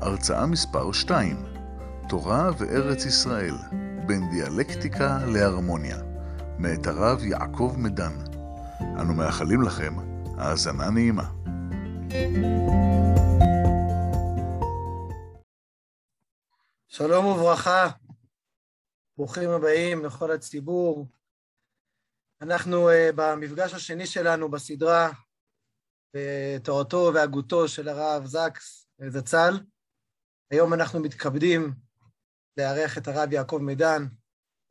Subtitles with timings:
[0.00, 1.36] הרצאה מספר 2
[2.08, 3.54] תורה וארץ ישראל,
[4.06, 5.96] בין דיאלקטיקה להרמוניה,
[6.58, 8.12] מאת הרב יעקב מדן.
[8.80, 9.94] אנו מאחלים לכם
[10.38, 11.30] האזנה נעימה.
[16.88, 17.88] שלום וברכה,
[19.16, 21.06] ברוכים הבאים לכל הציבור.
[22.40, 25.10] אנחנו uh, במפגש השני שלנו בסדרה
[26.14, 29.58] בתורתו והגותו של הרב זקס זצ"ל.
[30.50, 31.72] היום אנחנו מתכבדים
[32.56, 34.06] לארח את הרב יעקב מידן,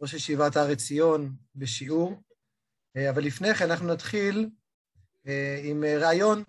[0.01, 2.23] ראש ישיבת הר עציון, בשיעור.
[2.97, 4.49] Uh, אבל לפני כן אנחנו נתחיל
[5.25, 5.29] uh,
[5.63, 6.43] עם רעיון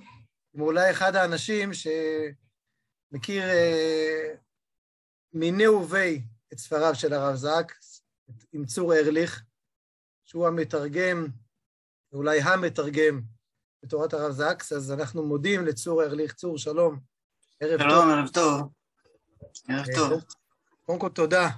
[0.54, 3.44] עם אולי אחד האנשים שמכיר
[5.32, 8.02] מיני ובי את ספריו של הרב זקס,
[8.52, 9.42] עם צור ארליך,
[10.24, 11.26] שהוא המתרגם,
[12.12, 13.20] אולי המתרגם
[13.82, 16.34] בתורת הרב זקס, אז אנחנו מודים לצור ארליך.
[16.34, 17.00] צור, שלום.
[17.60, 18.00] ערב שלום, טוב.
[18.00, 18.77] שלום, ערב טוב.
[19.68, 20.24] ערב טוב.
[20.86, 21.48] קודם כל, תודה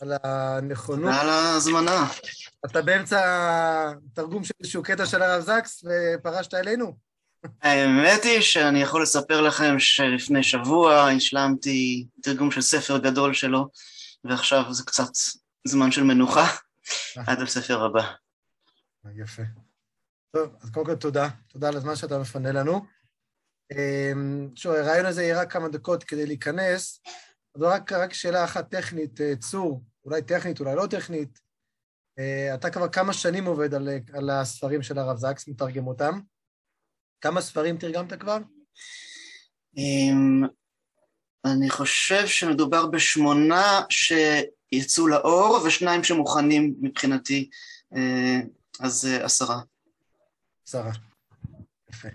[0.00, 1.04] על הנכונות.
[1.04, 2.06] תודה על ההזמנה.
[2.66, 3.20] אתה באמצע
[4.14, 6.96] תרגום של איזשהו קטע של הרב זקס ופרשת אלינו?
[7.62, 13.68] האמת היא שאני יכול לספר לכם שלפני שבוע השלמתי תרגום של ספר גדול שלו,
[14.24, 15.08] ועכשיו זה קצת
[15.66, 16.46] זמן של מנוחה
[17.26, 18.12] עד הספר הבא.
[19.14, 19.42] יפה.
[20.30, 22.86] טוב, אז קודם כל תודה, תודה על הזמן שאתה מפנה לנו.
[24.54, 27.00] שוב, הרעיון הזה יהיה רק כמה דקות כדי להיכנס,
[27.60, 31.40] רק, רק שאלה אחת טכנית, צור, אולי טכנית, אולי לא טכנית.
[32.54, 36.20] אתה כבר כמה שנים עובד על, על הספרים של הרב זקס, מתרגם אותם.
[37.20, 38.38] כמה ספרים תרגמת כבר?
[41.44, 47.50] אני חושב שמדובר בשמונה שיצאו לאור ושניים שמוכנים מבחינתי,
[48.80, 49.60] אז עשרה.
[50.66, 50.90] עשרה,
[51.90, 52.08] יפה.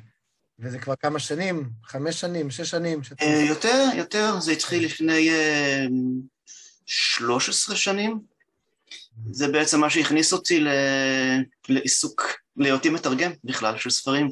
[0.64, 1.70] וזה כבר כמה שנים?
[1.86, 2.52] חמש שנים?
[2.52, 3.02] שש שנים?
[3.48, 5.30] יותר, יותר, זה התחיל לפני
[6.86, 8.20] שלוש עשרה שנים.
[9.32, 10.64] זה בעצם מה שהכניס אותי
[11.70, 14.30] לעיסוק, להיותי מתרגם בכלל של ספרים.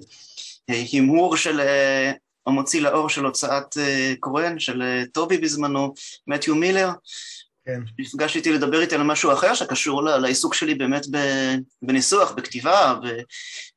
[0.68, 1.62] הימור של
[2.47, 3.78] המוציא לאור של הוצאת
[4.20, 5.94] קורן, של טובי בזמנו,
[6.28, 6.90] מתיו מילר.
[7.66, 7.81] כן.
[8.00, 11.06] נפגש איתי לדבר איתי על משהו אחר שקשור לעיסוק שלי באמת
[11.81, 12.96] בניסוח, בכתיבה,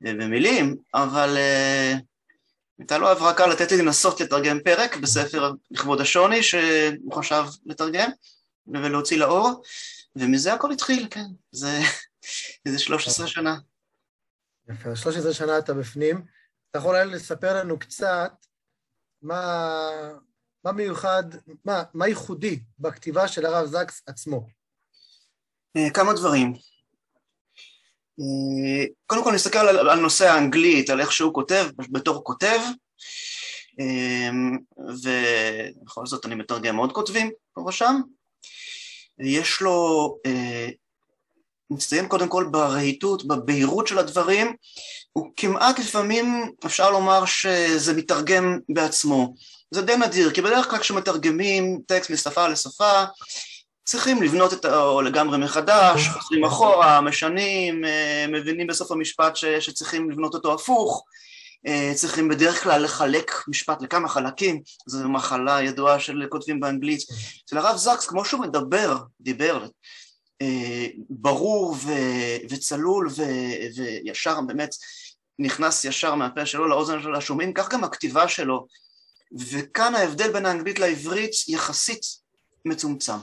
[0.01, 1.37] במילים, אבל
[2.79, 8.11] הייתה לו הברקה לתת לי לנסות לתרגם פרק בספר לכבוד השוני שהוא חשב לתרגם
[8.67, 9.63] ולהוציא לאור,
[10.17, 11.81] ומזה הכל התחיל, כן, זה,
[12.69, 13.57] זה 13 שנה.
[14.69, 16.25] יפה, 13 שנה אתה בפנים.
[16.71, 18.33] אתה יכול אולי לספר לנו קצת
[19.23, 19.91] מה,
[20.65, 21.25] מה מיוחד,
[21.65, 24.47] מה, מה ייחודי בכתיבה של הרב זקס עצמו?
[25.95, 26.53] כמה דברים.
[29.07, 32.59] קודם כל נסתכל על, על נושא האנגלית, על איך שהוא כותב, בתור כותב,
[35.03, 38.01] ובכל זאת אני מתרגם עוד כותבים פה ושם.
[39.21, 40.17] יש לו,
[41.71, 44.57] מצטיין קודם כל ברהיטות, בבהירות של הדברים,
[45.13, 49.35] הוא כמעט לפעמים אפשר לומר שזה מתרגם בעצמו.
[49.71, 53.05] זה די נדיר, כי בדרך כלל כשמתרגמים טקסט משפה לשפה,
[53.85, 57.83] צריכים לבנות את או לגמרי מחדש, חוזרים אחורה, משנים,
[58.29, 61.05] מבינים בסוף המשפט ש, שצריכים לבנות אותו הפוך,
[61.95, 67.01] צריכים בדרך כלל לחלק משפט לכמה חלקים, זו מחלה ידועה של כותבים באנגלית.
[67.45, 69.67] אצל הרב זקס, כמו שהוא מדבר, דיבר,
[71.11, 71.93] ברור ו,
[72.51, 73.23] וצלול ו,
[73.77, 74.75] וישר באמת
[75.39, 78.67] נכנס ישר מהפה שלו לאוזן של השומעים, כך גם הכתיבה שלו,
[79.51, 82.03] וכאן ההבדל בין האנגלית לעברית יחסית
[82.65, 83.17] מצומצם.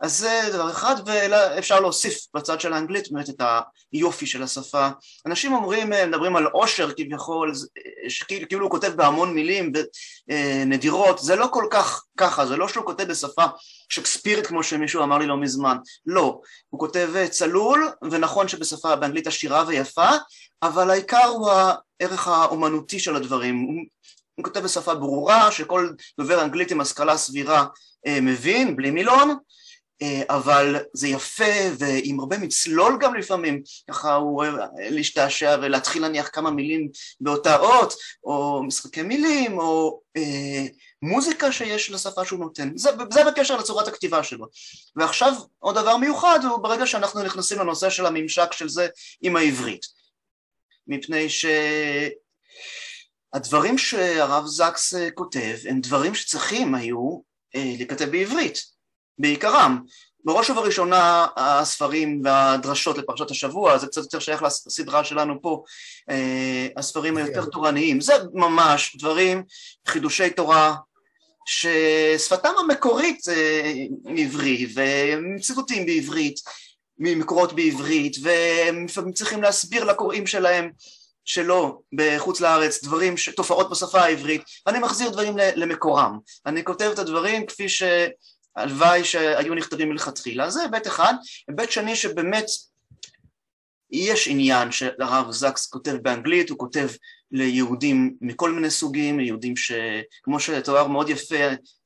[0.00, 3.42] אז זה דבר אחד, ואפשר להוסיף בצד של האנגלית באמת את
[3.92, 4.88] היופי של השפה.
[5.26, 7.52] אנשים אומרים, מדברים על עושר כביכול,
[8.48, 9.72] כאילו הוא כותב בהמון מילים
[10.66, 13.44] נדירות, זה לא כל כך ככה, זה לא שהוא כותב בשפה
[13.88, 15.76] שקספירית כמו שמישהו אמר לי לא מזמן,
[16.06, 20.08] לא, הוא כותב צלול, ונכון שבשפה באנגלית עשירה ויפה,
[20.62, 23.74] אבל העיקר הוא הערך האומנותי של הדברים, הוא,
[24.34, 27.66] הוא כותב בשפה ברורה שכל דובר אנגלית עם השכלה סבירה
[28.06, 29.36] מבין, בלי מילון, אה,
[30.28, 36.50] אבל זה יפה ועם הרבה מצלול גם לפעמים, ככה הוא אוהב להשתעשע ולהתחיל להניח כמה
[36.50, 36.88] מילים
[37.20, 37.94] באותה אות,
[38.24, 40.66] או משחקי מילים, או אה,
[41.02, 44.46] מוזיקה שיש לשפה שהוא נותן, זה, זה בקשר לצורת הכתיבה שלו.
[44.96, 48.88] ועכשיו עוד דבר מיוחד הוא ברגע שאנחנו נכנסים לנושא של הממשק של זה
[49.22, 49.86] עם העברית,
[50.86, 51.26] מפני
[53.34, 57.20] שהדברים שהרב זקס אה, כותב הם דברים שצריכים היו
[57.54, 58.79] אה, להיכתב בעברית.
[59.20, 59.78] בעיקרם.
[60.24, 65.62] בראש ובראשונה הספרים והדרשות לפרשת השבוע, זה קצת יותר שייך לסדרה שלנו פה,
[66.10, 69.42] אה, הספרים היותר תורניים, זה ממש דברים,
[69.86, 70.74] חידושי תורה,
[71.46, 73.72] ששפתם המקורית אה,
[74.16, 74.66] עברי,
[75.36, 76.40] וציטוטים בעברית,
[76.98, 80.70] ממקורות בעברית, והם צריכים להסביר לקוראים שלהם
[81.24, 87.46] שלא בחוץ לארץ, דברים, תופעות בשפה העברית, אני מחזיר דברים למקורם, אני כותב את הדברים
[87.46, 87.82] כפי ש...
[88.56, 91.14] הלוואי שהיו נכתבים מלכתחילה, זה היבט אחד,
[91.48, 92.46] היבט שני שבאמת
[93.92, 96.88] יש עניין שהרב זקס כותב באנגלית, הוא כותב
[97.32, 101.34] ליהודים מכל מיני סוגים, יהודים שכמו שתואר מאוד יפה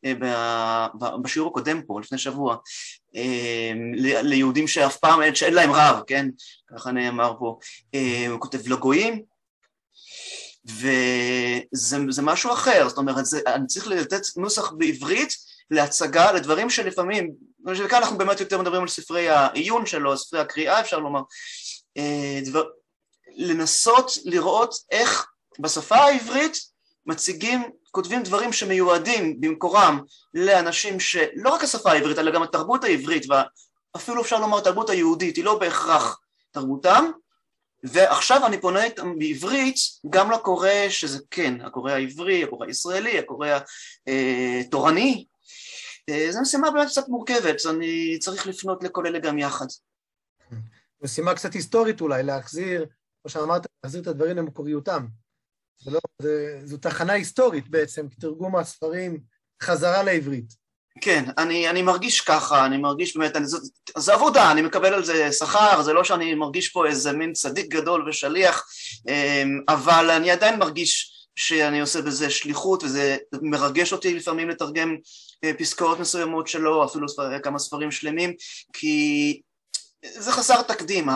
[0.04, 0.88] אה,
[1.22, 2.56] בשיעור הקודם פה לפני שבוע,
[3.16, 3.72] אה,
[4.22, 6.26] ליהודים שאף פעם אין, שאין להם רב, כן?
[6.74, 7.58] ככה נאמר פה,
[7.94, 9.22] אה, הוא כותב לגויים
[10.66, 15.34] וזה משהו אחר, זאת אומרת זה, אני צריך לתת נוסח בעברית
[15.70, 17.32] להצגה, לדברים שלפעמים,
[17.66, 21.20] וכאן אנחנו באמת יותר מדברים על ספרי העיון שלו, ספרי הקריאה אפשר לומר,
[21.96, 22.64] אה, דבר,
[23.36, 25.26] לנסות לראות איך
[25.58, 26.56] בשפה העברית
[27.06, 30.00] מציגים, כותבים דברים שמיועדים במקורם
[30.34, 35.44] לאנשים שלא רק השפה העברית אלא גם התרבות העברית ואפילו אפשר לומר התרבות היהודית היא
[35.44, 36.20] לא בהכרח
[36.50, 37.10] תרבותם
[37.84, 38.80] ועכשיו אני פונה
[39.18, 39.76] בעברית
[40.10, 43.48] גם לקורא שזה כן, הקורא העברי, הקורא הישראלי, הקורא
[44.60, 45.33] התורני, אה,
[46.30, 49.66] זו משימה באמת קצת מורכבת, אני צריך לפנות לכל אלה גם יחד.
[51.02, 52.86] משימה קצת היסטורית אולי, להחזיר,
[53.22, 55.06] כמו שאמרת, להחזיר את הדברים למקוריותם.
[55.82, 59.20] זה לא, זה, זו תחנה היסטורית בעצם, תרגום הספרים
[59.62, 60.64] חזרה לעברית.
[61.00, 63.58] כן, אני, אני מרגיש ככה, אני מרגיש באמת, אני, זו,
[63.96, 67.66] זו עבודה, אני מקבל על זה שכר, זה לא שאני מרגיש פה איזה מין צדיק
[67.66, 68.66] גדול ושליח,
[69.08, 74.96] אה, אבל אני עדיין מרגיש שאני עושה בזה שליחות וזה מרגש אותי לפעמים לתרגם
[75.44, 77.06] אה, פסקאות מסוימות שלו, אפילו
[77.42, 78.34] כמה ספרים שלמים,
[78.72, 79.40] כי
[80.04, 81.08] זה חסר תקדים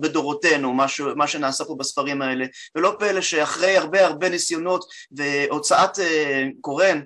[0.00, 0.86] בדורותינו, מה,
[1.16, 2.44] מה שנעשה פה בספרים האלה,
[2.74, 7.00] ולא פלא שאחרי הרבה הרבה ניסיונות והוצאת אה, קורן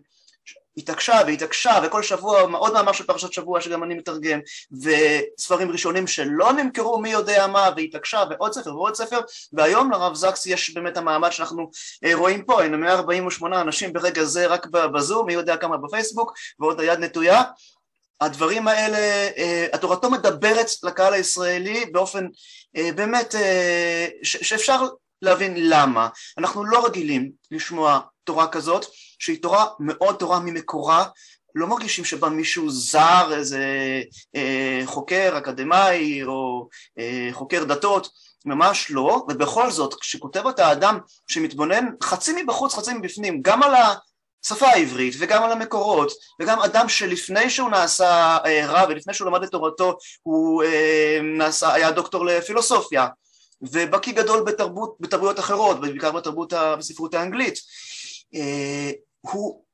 [0.79, 4.41] התעקשה והתעקשה וכל שבוע עוד מאמר של פרשת שבוע שגם אני מתרגם
[4.83, 9.21] וספרים ראשונים שלא נמכרו מי יודע מה והתעקשה ועוד ספר ועוד ספר
[9.53, 11.71] והיום לרב זקס יש באמת המעמד שאנחנו
[12.05, 16.81] אה, רואים פה הנה 148 אנשים ברגע זה רק בזום מי יודע כמה בפייסבוק ועוד
[16.81, 17.43] היד נטויה.
[18.21, 18.99] הדברים האלה,
[19.39, 22.27] אה, התורתו מדברת לקהל הישראלי באופן
[22.77, 23.35] אה, באמת
[24.23, 24.83] שאפשר
[25.23, 26.09] להבין למה.
[26.39, 28.87] אנחנו לא רגילים לשמוע תורה כזאת
[29.19, 31.05] שהיא תורה מאוד תורה ממקורה,
[31.55, 33.63] לא מרגישים שבא מישהו זר, איזה
[34.37, 36.69] אה, חוקר אקדמאי או
[36.99, 38.09] אה, חוקר דתות,
[38.45, 40.99] ממש לא, ובכל זאת כשכותב אותה אדם
[41.29, 43.73] שמתבונן חצי מבחוץ חצי מבפנים, גם על
[44.45, 49.43] השפה העברית וגם על המקורות, וגם אדם שלפני שהוא נעשה אה, רב ולפני שהוא למד
[49.43, 53.07] את תורתו הוא אה, נעשה, היה דוקטור לפילוסופיה
[53.63, 57.59] ובקיא גדול בתרבות, בתרבויות אחרות, בעיקר בתרבות בספרות האנגלית.
[58.35, 58.91] אה,
[59.31, 59.65] הוא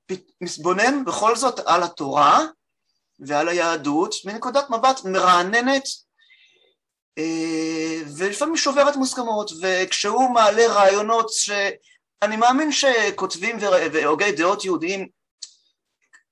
[0.40, 2.40] מתבונן בכל זאת על התורה
[3.18, 5.84] ועל היהדות מנקודת מבט מרעננת
[7.18, 13.56] אה, ולפעמים שוברת מוסכמות וכשהוא מעלה רעיונות שאני מאמין שכותבים
[13.92, 15.08] והוגי דעות יהודיים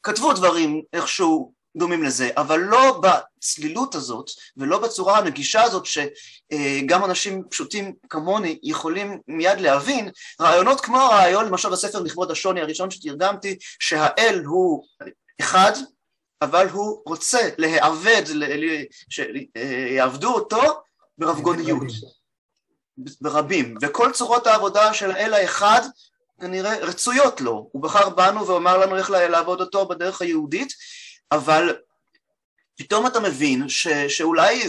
[0.02, 7.42] כתבו דברים איכשהו דומים לזה, אבל לא בצלילות הזאת ולא בצורה הנגישה הזאת שגם אנשים
[7.50, 10.10] פשוטים כמוני יכולים מיד להבין,
[10.40, 14.84] רעיונות כמו הרעיון למשל בספר לכבוד השוני הראשון שתרגמתי שהאל הוא
[15.40, 15.72] אחד
[16.42, 18.22] אבל הוא רוצה להעבד,
[19.10, 20.82] שיעבדו אותו
[21.18, 21.82] ברבגוניות,
[23.20, 25.80] ברבים, וכל צורות העבודה של האל האחד
[26.40, 30.72] כנראה רצויות לו, הוא בחר בנו ואמר לנו איך לעבוד אותו בדרך היהודית
[31.32, 31.76] אבל
[32.76, 34.62] פתאום אתה מבין ש, שאולי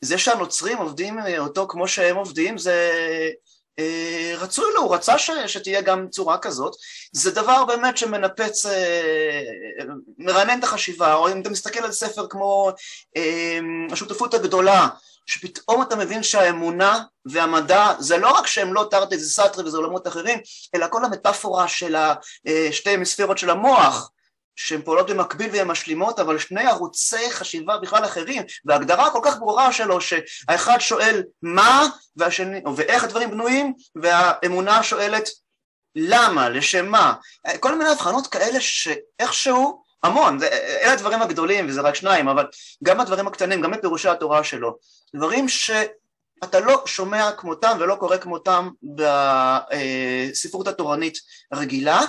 [0.00, 2.90] זה שהנוצרים עובדים אותו כמו שהם עובדים זה
[3.78, 6.74] אה, רצוי לו, הוא רצה ש, שתהיה גם צורה כזאת,
[7.12, 9.42] זה דבר באמת שמנפץ, אה,
[10.18, 12.70] מרענן את החשיבה, או אם אתה מסתכל על ספר כמו
[13.16, 13.58] אה,
[13.92, 14.88] השותפות הגדולה,
[15.26, 20.06] שפתאום אתה מבין שהאמונה והמדע זה לא רק שהם לא תרתי זה סתרי וזה עולמות
[20.06, 20.38] אחרים,
[20.74, 21.96] אלא כל המטאפורה של
[22.70, 24.10] שתי המספירות של המוח
[24.60, 29.72] שהן פועלות במקביל והן משלימות, אבל שני ערוצי חשיבה בכלל אחרים, והגדרה כל כך ברורה
[29.72, 31.86] שלו, שהאחד שואל מה,
[32.16, 35.28] והשני, ואיך הדברים בנויים, והאמונה שואלת
[35.96, 37.14] למה, לשם מה,
[37.60, 40.38] כל מיני הבחנות כאלה שאיכשהו, המון,
[40.82, 42.46] אלה הדברים הגדולים וזה רק שניים, אבל
[42.84, 44.76] גם הדברים הקטנים, גם בפירושי התורה שלו,
[45.14, 48.68] דברים שאתה לא שומע כמותם ולא קורא כמותם
[50.34, 51.18] בספרות התורנית
[51.52, 52.00] הרגילה,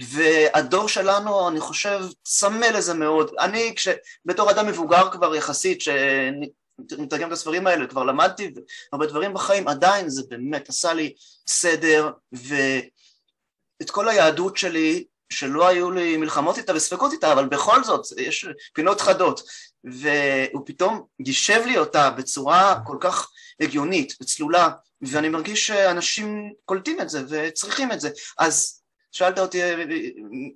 [0.00, 3.30] והדור שלנו, אני חושב, צמא לזה מאוד.
[3.38, 3.88] אני, כש...
[4.24, 8.54] בתור אדם מבוגר כבר יחסית, שמתרגם את הספרים האלה, כבר למדתי
[8.92, 11.14] הרבה דברים בחיים, עדיין זה באמת עשה לי
[11.46, 18.06] סדר, ואת כל היהדות שלי, שלא היו לי מלחמות איתה וספקות איתה, אבל בכל זאת,
[18.16, 19.42] יש פינות חדות,
[19.84, 23.30] והוא פתאום גישב לי אותה בצורה כל כך
[23.60, 24.68] הגיונית וצלולה,
[25.02, 28.10] ואני מרגיש שאנשים קולטים את זה וצריכים את זה.
[28.38, 28.79] אז
[29.12, 29.60] שאלת אותי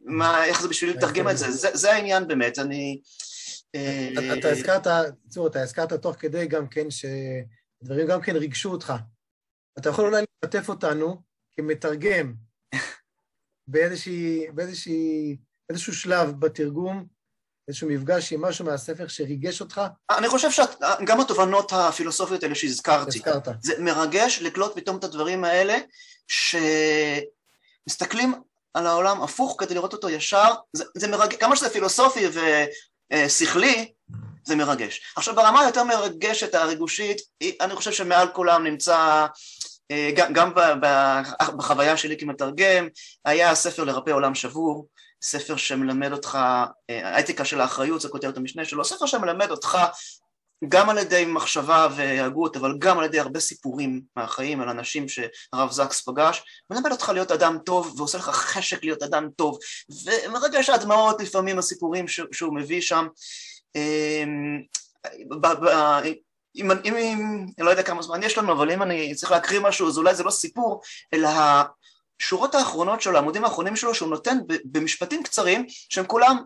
[0.04, 3.00] מה, איך זה בשבילי לתרגם את זה, זה, זה העניין באמת, אני...
[4.38, 4.86] אתה הזכרת,
[5.28, 8.92] צור, אתה הזכרת תוך כדי גם כן שדברים גם כן ריגשו אותך.
[9.78, 12.34] אתה יכול אולי לשתף אותנו כמתרגם
[13.70, 15.36] באיזושהי, באיזושהי,
[15.68, 17.06] באיזשהו שלב בתרגום,
[17.68, 19.80] איזשהו מפגש עם משהו מהספר שריגש אותך?
[20.10, 23.48] אני חושב שגם התובנות הפילוסופיות האלה שהזכרתי, הזכרת.
[23.62, 25.76] זה מרגש לקלוט פתאום את הדברים האלה,
[26.28, 26.56] ש...
[27.88, 28.34] מסתכלים
[28.74, 32.26] על העולם הפוך כדי לראות אותו ישר, זה, זה מרגש, כמה שזה פילוסופי
[33.12, 33.92] ושכלי,
[34.44, 35.00] זה מרגש.
[35.16, 37.20] עכשיו ברמה היותר מרגשת הריגושית,
[37.60, 39.26] אני חושב שמעל כולם נמצא,
[39.90, 40.52] אה, גם,
[41.56, 42.88] בחוויה שלי כמתרגם,
[43.24, 44.86] היה הספר לרפא עולם שבור,
[45.22, 46.38] ספר שמלמד אותך,
[46.90, 49.78] אה, האתיקה של האחריות, זה כותרת המשנה שלו, ספר שמלמד אותך
[50.68, 55.70] גם על ידי מחשבה והגות, אבל גם על ידי הרבה סיפורים מהחיים על אנשים שהרב
[55.70, 59.58] זקס פגש, מלמד אותך להיות אדם טוב ועושה לך חשק להיות אדם טוב,
[60.04, 63.06] ומרגש הדמעות לפעמים הסיפורים שהוא מביא שם.
[63.76, 64.60] אמ,
[66.56, 69.60] אם, אם, אם, אני לא יודע כמה זמן יש לנו, אבל אם אני צריך להקריא
[69.60, 70.82] משהו, אז אולי זה לא סיפור,
[71.14, 71.28] אלא
[72.20, 76.36] השורות האחרונות שלו, העמודים האחרונים שלו, שהוא נותן במשפטים קצרים, שהם כולם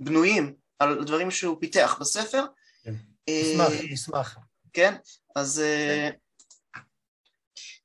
[0.00, 2.44] בנויים על דברים שהוא פיתח בספר,
[3.30, 4.38] נשמח, נשמח.
[4.72, 4.94] כן?
[5.36, 6.10] אז אה,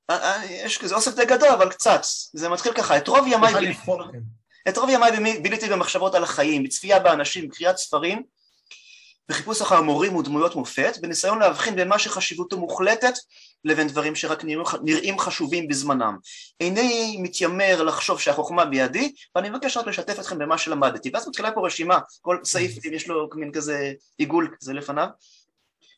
[0.09, 2.01] אה, יש כזה אוסף די גדול, אבל קצת.
[2.33, 3.53] זה מתחיל ככה, את רוב ימיי...
[3.53, 4.19] כן.
[4.69, 8.23] את רוב ימיי ביליתי במחשבות על החיים, בצפייה באנשים, בקריאת ספרים,
[9.29, 13.13] בחיפוש אחר מורים ודמויות מופת, בניסיון להבחין בין מה שחשיבותו מוחלטת
[13.63, 14.43] לבין דברים שרק
[14.83, 16.17] נראים חשובים בזמנם.
[16.59, 21.09] איני מתיימר לחשוב שהחוכמה בידי, ואני מבקש רק לשתף אתכם במה שלמדתי.
[21.13, 25.07] ואז מתחילה פה רשימה, כל סעיף יש לו מין כזה עיגול כזה לפניו,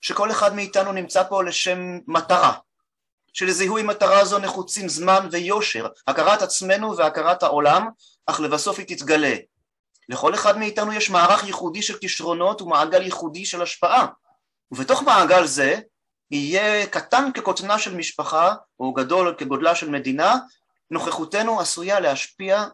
[0.02, 2.54] שכל אחד מאיתנו נמצא פה לשם מטרה.
[3.34, 7.88] שלזיהוי מטרה זו נחוצים זמן ויושר, הכרת עצמנו והכרת העולם,
[8.26, 9.36] אך לבסוף היא תתגלה.
[10.10, 14.08] לכל אחד מאיתנו יש מערך ייחודי של כישרונות ומעגל ייחודי של השפעה,
[14.72, 15.80] ובתוך מעגל זה
[16.32, 20.36] יהיה קטן כקוטנה של משפחה, או גדול כגודלה של מדינה,
[20.92, 22.66] נוכחותנו עשויה להשפיע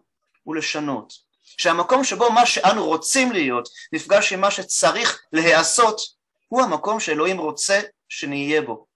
[0.48, 1.14] ולשנות.
[1.58, 6.02] שהמקום שבו מה שאנו רוצים להיות נפגש עם מה שצריך להיעשות,
[6.48, 8.88] הוא המקום שאלוהים רוצה שנהיה בו.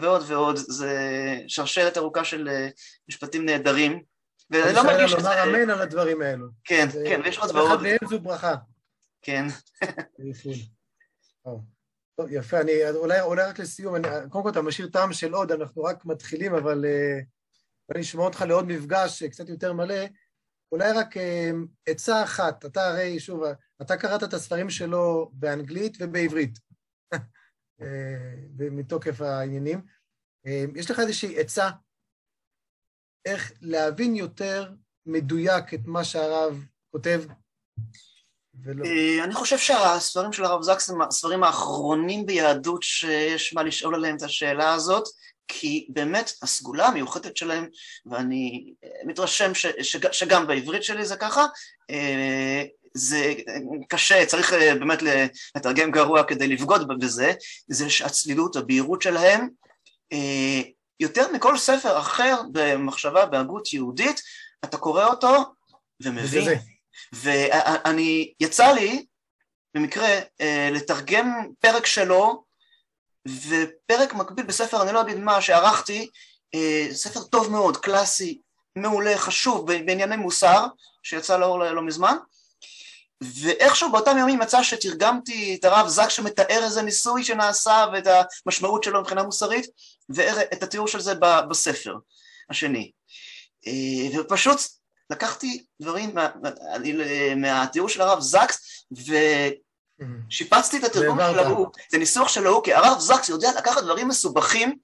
[0.00, 0.94] ועוד ועוד, זה
[1.48, 2.68] שרשרת ארוכה של אה,
[3.08, 4.02] משפטים נהדרים,
[4.50, 5.22] ואני לא מרגיש שזה...
[5.22, 6.46] לומר אמן על הדברים האלו.
[6.64, 7.66] כן, כן, ויש עוד ועוד.
[7.66, 8.54] אחד מהם זו ברכה.
[9.22, 9.44] כן.
[12.18, 15.52] טוב, יפה, אני אולי, אולי רק לסיום, אני, קודם כל אתה משאיר טעם של עוד,
[15.52, 17.24] אנחנו רק מתחילים, אבל uh,
[17.94, 20.04] אני אשמע אותך לעוד מפגש קצת יותר מלא.
[20.72, 21.20] אולי רק uh,
[21.86, 23.42] עצה אחת, אתה הרי, שוב,
[23.82, 26.58] אתה קראת את הספרים שלו באנגלית ובעברית,
[28.78, 29.82] מתוקף העניינים.
[30.74, 31.70] יש לך איזושהי עצה
[33.24, 34.70] איך להבין יותר
[35.06, 37.22] מדויק את מה שהרב כותב?
[38.64, 38.84] ולא...
[38.84, 44.16] אה, אני חושב שהספרים של הרב זקס הם הספרים האחרונים ביהדות שיש מה לשאול עליהם
[44.16, 45.04] את השאלה הזאת,
[45.48, 47.66] כי באמת הסגולה המיוחדת שלהם,
[48.06, 48.72] ואני
[49.04, 51.46] מתרשם ש, שג, שגם בעברית שלי זה ככה,
[51.90, 53.34] אה, זה
[53.88, 54.98] קשה, צריך אה, באמת
[55.56, 57.32] לתרגם גרוע כדי לבגוד בזה,
[57.68, 59.48] זה שהצלילות, הבהירות שלהם,
[61.00, 64.22] יותר מכל ספר אחר במחשבה, בהגות יהודית,
[64.64, 65.44] אתה קורא אותו
[66.02, 66.58] ומבין.
[67.12, 69.06] ואני, יצא לי
[69.74, 70.08] במקרה
[70.40, 72.44] אה, לתרגם פרק שלו
[73.28, 76.10] ופרק מקביל בספר, אני לא אגיד מה, שערכתי,
[76.54, 78.40] אה, ספר טוב מאוד, קלאסי,
[78.76, 80.66] מעולה, חשוב, בענייני מוסר,
[81.02, 82.16] שיצא לאור לא מזמן,
[83.20, 88.06] ואיכשהו באותם ימים מצא שתרגמתי את הרב זק שמתאר איזה ניסוי שנעשה ואת
[88.46, 89.66] המשמעות שלו מבחינה מוסרית,
[90.08, 91.14] ואת התיאור של זה
[91.50, 91.96] בספר
[92.50, 92.92] השני.
[93.66, 94.60] אה, ופשוט
[95.10, 96.28] לקחתי דברים מה,
[96.74, 96.94] אני,
[97.36, 98.86] מהתיאור של הרב זקס
[100.30, 104.08] ושיפצתי את התרגום של ההוא, זה ניסוח של ההוא, כי הרב זקס יודע לקחת דברים
[104.08, 104.78] מסובכים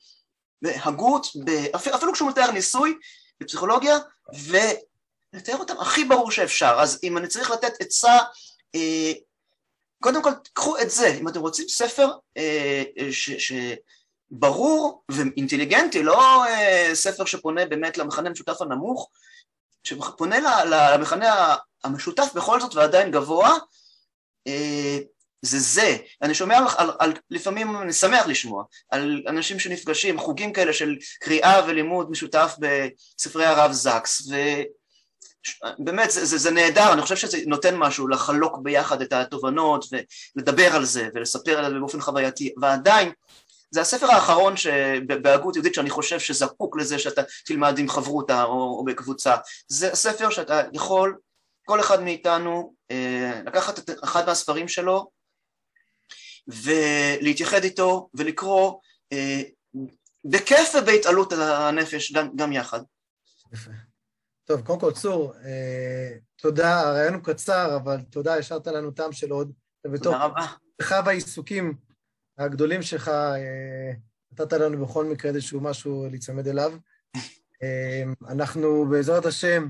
[0.62, 1.26] בהגות,
[1.74, 2.98] אפילו, כשהוא מתאר ניסוי
[3.40, 3.98] בפסיכולוגיה,
[5.34, 6.76] ולתאר אותם הכי ברור שאפשר.
[6.80, 8.18] אז אם אני צריך לתת עצה,
[8.74, 9.12] אה,
[10.02, 13.52] קודם כל קחו את זה, אם אתם רוצים ספר אה, ש,
[14.32, 19.10] שברור ואינטליגנטי, לא אה, ספר שפונה באמת למכנה המשותף הנמוך,
[19.84, 23.58] שפונה למכנה המשותף בכל זאת ועדיין גבוה,
[25.42, 25.96] זה זה.
[26.22, 30.96] אני שומע על, על, על, לפעמים אני שמח לשמוע, על אנשים שנפגשים, חוגים כאלה של
[31.20, 34.22] קריאה ולימוד משותף בספרי הרב זקס,
[35.78, 39.84] ובאמת זה, זה, זה נהדר, אני חושב שזה נותן משהו לחלוק ביחד את התובנות
[40.36, 43.12] ולדבר על זה ולספר על זה באופן חווייתי, ועדיין
[43.70, 44.54] זה הספר האחרון
[45.06, 49.34] בהגות יהודית שאני חושב שזקוק לזה שאתה תלמד עם חברותה או, או בקבוצה,
[49.68, 51.16] זה הספר שאתה יכול
[51.64, 55.10] כל אחד מאיתנו אה, לקחת את אחד מהספרים שלו
[56.48, 58.80] ולהתייחד איתו ולקרוא
[59.12, 59.42] אה,
[60.24, 62.80] בכיף ובהתעלות על הנפש גם, גם יחד.
[63.52, 63.70] יפה.
[64.44, 69.30] טוב, קודם כל, צור, אה, תודה, הרעיון הוא קצר, אבל תודה, השארת לנו טעם של
[69.30, 69.52] עוד.
[69.82, 70.46] תודה רבה.
[70.80, 71.74] לך והעיסוקים
[72.38, 73.92] הגדולים שלך, אה,
[74.32, 76.72] נתת לנו בכל מקרה איזשהו משהו להיצמד אליו.
[77.62, 79.68] אה, אנחנו בעזרת השם,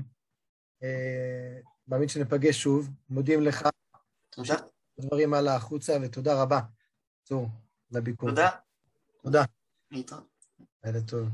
[0.83, 3.67] אה, מאמין שניפגש שוב, מודים לך.
[4.29, 4.55] תודה.
[4.99, 6.59] הדברים הלאה החוצה, ותודה רבה,
[7.23, 7.47] צור,
[7.91, 8.29] לביקור.
[8.29, 8.49] תודה.
[9.23, 9.43] תודה.
[9.91, 10.23] להתראות.
[10.83, 11.27] לילה טוב.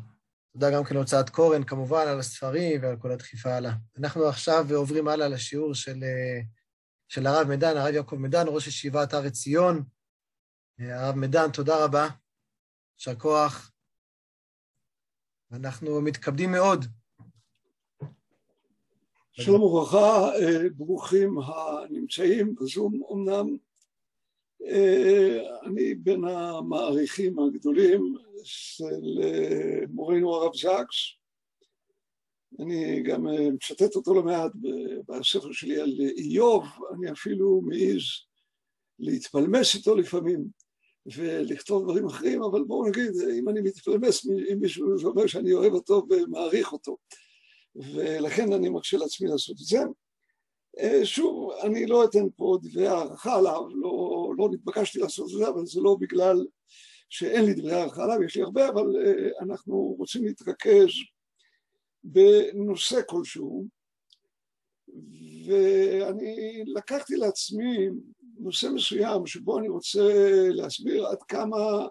[0.53, 3.71] תודה גם כן להוצאת קורן, כמובן, על הספרים ועל כל הדחיפה הלאה.
[3.97, 6.03] אנחנו עכשיו עוברים הלאה לשיעור של,
[7.07, 9.83] של הרב מדן, הרב יעקב מדן, ראש ישיבת הר עציון.
[10.79, 12.07] הרב מדן, תודה רבה,
[12.97, 13.71] יישר כוח.
[15.51, 16.85] אנחנו מתכבדים מאוד
[19.33, 23.57] שלום וברכה, אה, ברוכים הנמצאים בזום אמנם.
[24.67, 31.17] אה, אני בין המעריכים הגדולים של אה, מורנו הרב זקס.
[32.59, 34.51] אני גם מצטט אותו לא מעט
[35.07, 38.01] בספר שלי על איוב, אני אפילו מעז
[38.99, 40.45] להתפלמס איתו לפעמים
[41.05, 45.73] ולכתוב דברים אחרים, אבל בואו נגיד, אם אני מתפלמס עם מישהו, זה אומר שאני אוהב
[45.73, 46.97] אותו ומעריך אותו.
[47.75, 49.79] ולכן אני מרשה לעצמי לעשות את זה.
[50.79, 55.47] אה, שוב, אני לא אתן פה דברי הערכה עליו, לא, לא נתבקשתי לעשות את זה,
[55.47, 56.45] אבל זה לא בגלל
[57.09, 60.89] שאין לי דברי הערכה עליו, יש לי הרבה, אבל אה, אנחנו רוצים להתרכז
[62.03, 63.67] בנושא כלשהו,
[65.45, 67.89] ואני לקחתי לעצמי
[68.37, 70.03] נושא מסוים שבו אני רוצה
[70.49, 71.87] להסביר עד כמה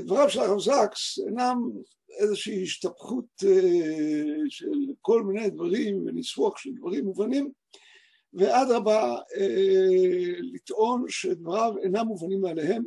[0.00, 1.70] דבריו של הרב זקס אינם
[2.18, 7.50] איזושהי השתפכות אה, של כל מיני דברים וניסוח של דברים מובנים,
[8.34, 12.84] ואדרבה אה, לטעון שדבריו אינם מובנים מעליהם,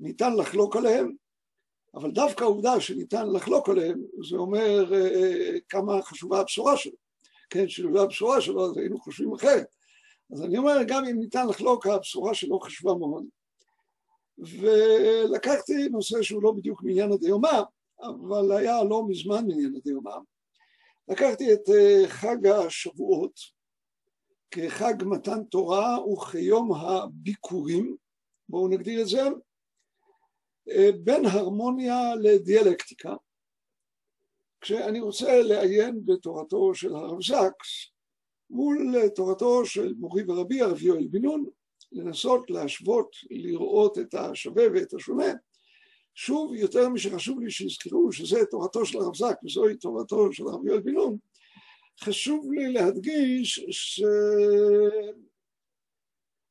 [0.00, 1.12] ניתן לחלוק עליהם,
[1.94, 6.96] אבל דווקא העובדה שניתן לחלוק עליהם, זה אומר אה, כמה חשובה הבשורה שלו.
[7.50, 9.66] כן, שלולא הבשורה שלו אז היינו חושבים אחרת.
[10.32, 13.24] אז אני אומר, גם אם ניתן לחלוק, הבשורה שלו חשובה מאוד.
[14.38, 17.62] ולקחתי נושא שהוא לא בדיוק מעניין הדיומא,
[18.00, 20.16] אבל היה לא מזמן מעניין הדיומא.
[21.08, 23.40] לקחתי את אה, חג השבועות
[24.50, 27.96] כחג מתן תורה וכיום הביקורים,
[28.48, 29.22] בואו נגדיר את זה,
[30.70, 33.14] אה, בין הרמוניה לדיאלקטיקה.
[34.60, 37.92] כשאני רוצה לעיין בתורתו של הרב זקס
[38.50, 41.44] מול תורתו של מורי ורבי הרב יואל בן נון,
[41.92, 45.32] לנסות להשוות, לראות את השווה ואת השונה,
[46.14, 50.80] שוב, יותר משחשוב לי שיזכרו שזה תורתו של הרב זק וזוהי תורתו של הרב יואל
[50.80, 51.16] בן נון,
[52.00, 53.66] חשוב לי להדגיש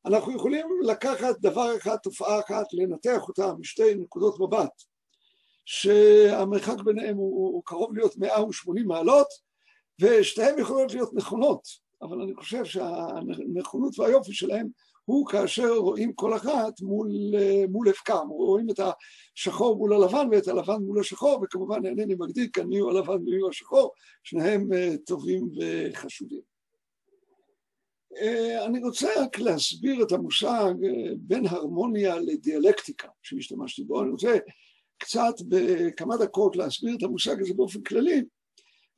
[0.04, 4.82] שאנחנו יכולים לקחת דבר אחד, תופעה אחת, לנתח אותה משתי נקודות מבט,
[5.64, 9.26] שהמרחק ביניהם הוא, הוא קרוב להיות 180 מעלות,
[10.00, 11.62] ושתיהן יכולות להיות נכונות,
[12.02, 14.68] אבל אני חושב שהנכונות והיופי שלהם
[15.04, 17.08] הוא כאשר רואים כל אחת מול,
[17.68, 18.80] מול הפקם, רואים את
[19.36, 23.36] השחור מול הלבן ואת הלבן מול השחור, וכמובן אינני מגדיר כאן מי הוא הלבן ומי
[23.36, 23.90] הוא השחור,
[24.22, 26.40] שניהם אה, טובים וחשובים.
[28.16, 34.38] אה, אני רוצה רק להסביר את המושג אה, בין הרמוניה לדיאלקטיקה שהשתמשתי בו, אני רוצה
[34.98, 38.24] קצת בכמה דקות להסביר את המושג הזה באופן כללי,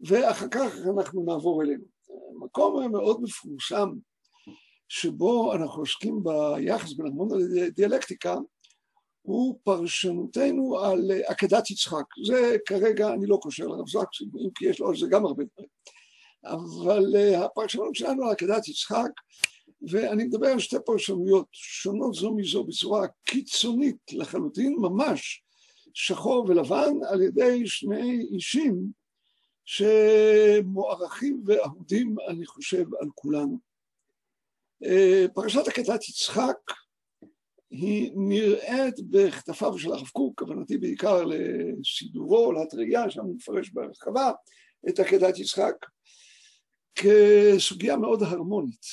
[0.00, 1.84] ואחר כך אנחנו נעבור אלינו.
[2.34, 3.88] מקום מאוד מפורסם
[5.00, 8.36] שבו אנחנו עוסקים ביחס בין הרמוניה לדיאלקטיקה,
[9.22, 12.04] הוא פרשנותנו על עקדת יצחק.
[12.26, 15.44] זה כרגע, אני לא קושר לרב זקס, אם כי יש לו על זה גם הרבה
[15.44, 15.68] דברים.
[16.44, 19.10] אבל אה, הפרשנות שלנו על עקדת יצחק,
[19.90, 25.42] ואני מדבר על שתי פרשנויות שונות זו מזו בצורה קיצונית לחלוטין, ממש
[25.94, 28.90] שחור ולבן, על ידי שני אישים
[29.64, 33.73] שמוערכים ואהודים, אני חושב, על כולנו.
[35.34, 36.56] פרשת עקדת יצחק
[37.70, 44.32] היא נראית בכתפיו של הרב קוק, כוונתי בעיקר לסידורו, לתרי"ג, שם הוא מפרש בהרחבה
[44.88, 45.74] את עקדת יצחק,
[46.94, 48.86] כסוגיה מאוד הרמונית.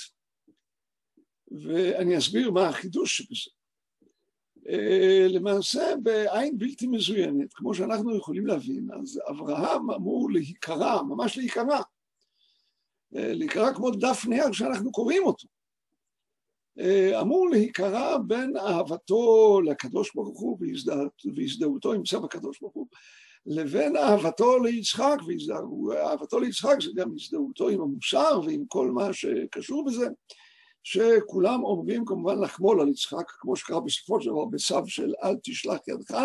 [1.51, 3.51] ואני אסביר מה החידוש שבזה.
[4.69, 11.81] אה, למעשה בעין בלתי מזוינת, כמו שאנחנו יכולים להבין, אז אברהם אמור להיקרא, ממש להיקרא,
[13.15, 15.47] אה, להיקרא כמו דף נייר שאנחנו קוראים אותו.
[16.79, 20.57] אה, אמור להיקרא בין אהבתו לקדוש ברוך הוא
[21.35, 22.87] והזדהותו עם צו הקדוש ברוך הוא
[23.45, 25.17] לבין אהבתו ליצחק,
[25.89, 30.07] ואהבתו ליצחק זה גם הזדהותו עם המוסר ועם כל מה שקשור בזה,
[30.83, 35.79] שכולם אומרים כמובן לחמול על יצחק, כמו שקרה בסופו של דבר בצו של אל תשלח
[35.87, 36.17] ידך,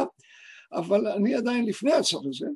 [0.73, 2.47] אבל אני עדיין לפני הצו הזה,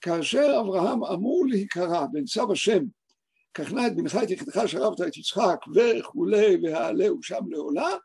[0.00, 2.84] כאשר אברהם אמור להיקרא בין צו השם
[3.52, 7.96] קח נא את בנך את יחידך שרבת את יצחק וכולי והעלהו שם לעולה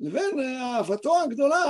[0.00, 1.64] לבין אהבתו הגדולה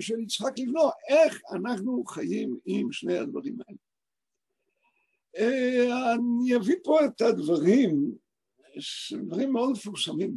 [0.00, 3.78] של יצחק לבנו, איך אנחנו חיים עם שני הדברים האלה.
[5.38, 8.12] אה, אני אביא פה את הדברים,
[9.12, 10.34] דברים מאוד מפורסמים,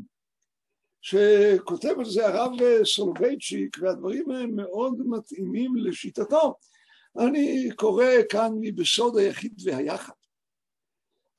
[1.02, 2.52] שכותב על זה הרב
[2.84, 6.56] סולובייצ'יק, והדברים הם מאוד מתאימים לשיטתו.
[7.20, 10.14] אני קורא כאן מבסוד היחיד והיחד.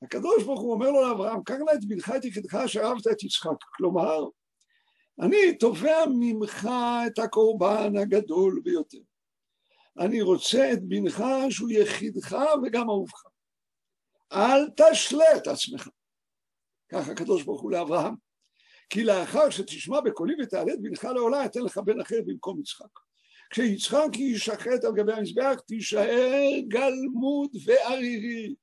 [0.03, 3.23] הקדוש ברוך הוא אומר לו לאברהם, קח לה את בנך את יחידך אשר אהבת את
[3.23, 3.63] יצחק.
[3.77, 4.25] כלומר,
[5.19, 6.67] אני תובע ממך
[7.07, 8.97] את הקורבן הגדול ביותר.
[9.99, 13.23] אני רוצה את בנך שהוא יחידך וגם אהובך.
[14.31, 15.89] אל תשלה את עצמך.
[16.91, 18.15] כך הקדוש ברוך הוא לאברהם.
[18.89, 22.99] כי לאחר שתשמע בקולי ותעלה את בנך לעולה, אתן לך בן אחר במקום יצחק.
[23.49, 28.55] כשיצחק יישחט על גבי המזבח, תישאר גלמוד וערירי.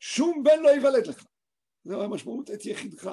[0.00, 1.24] שום בן לא ייוולד לך.
[1.84, 3.10] זו המשמעות את יחידך.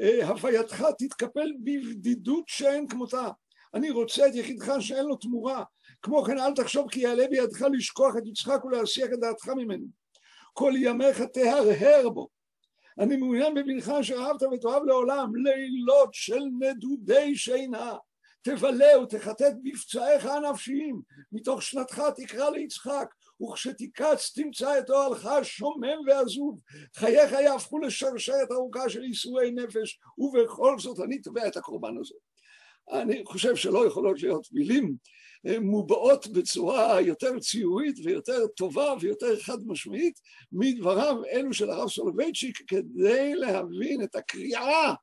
[0.00, 3.28] אה, הווייתך תתקפל בבדידות שאין כמותה.
[3.74, 5.64] אני רוצה את יחידך שאין לו תמורה.
[6.02, 9.86] כמו כן אל תחשוב כי יעלה בידך לשכוח את יצחק ולהסיח את דעתך ממנו.
[10.52, 12.28] כל ימיך תהרהר בו.
[12.98, 17.96] אני מעוניין בבנך אשר אהבת ותאהב לעולם, לילות של נדודי שינה.
[18.42, 26.60] תבלה ותחטט בפצעיך הנפשיים, מתוך שנתך תקרא ליצחק, וכשתיקץ תמצא את אוהלך שומם ועזוב,
[26.94, 32.14] חייך יהפכו לשרשרת ארוכה של ייסורי נפש, ובכל זאת אני תובע את הקורבן הזה.
[32.90, 34.96] אני חושב שלא יכולות להיות מילים
[35.46, 40.20] אה, מובעות בצורה יותר ציורית ויותר טובה ויותר חד משמעית
[40.52, 44.94] מדבריו אלו של הרב סולובייצ'יק כדי להבין את הקריאה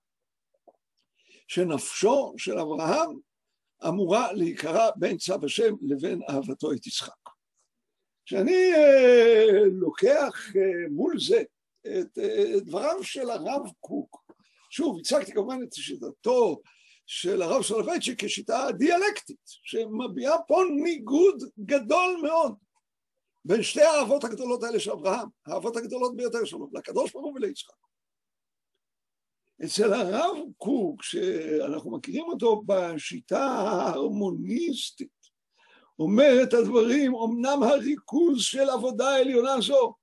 [1.47, 3.19] שנפשו של אברהם
[3.87, 7.38] אמורה להיקרא בין צו השם לבין אהבתו את יצחק.
[8.29, 11.43] כשאני אה, לוקח אה, מול זה
[11.87, 14.31] את אה, דבריו של הרב קוק,
[14.71, 16.61] שוב, הצגתי כמובן את שיטתו
[17.05, 22.55] של הרב סולובייצ'יק כשיטה דיאלקטית, שמביעה פה ניגוד גדול מאוד
[23.45, 27.73] בין שתי האהבות הגדולות האלה של אברהם, האהבות הגדולות ביותר שלו, לקדוש ברוך הוא וליצחק.
[29.65, 35.18] אצל הרב קוק, שאנחנו מכירים אותו בשיטה ההרמוניסטית,
[35.99, 39.95] אומר את הדברים, אמנם הריכוז של עבודה עליונה זו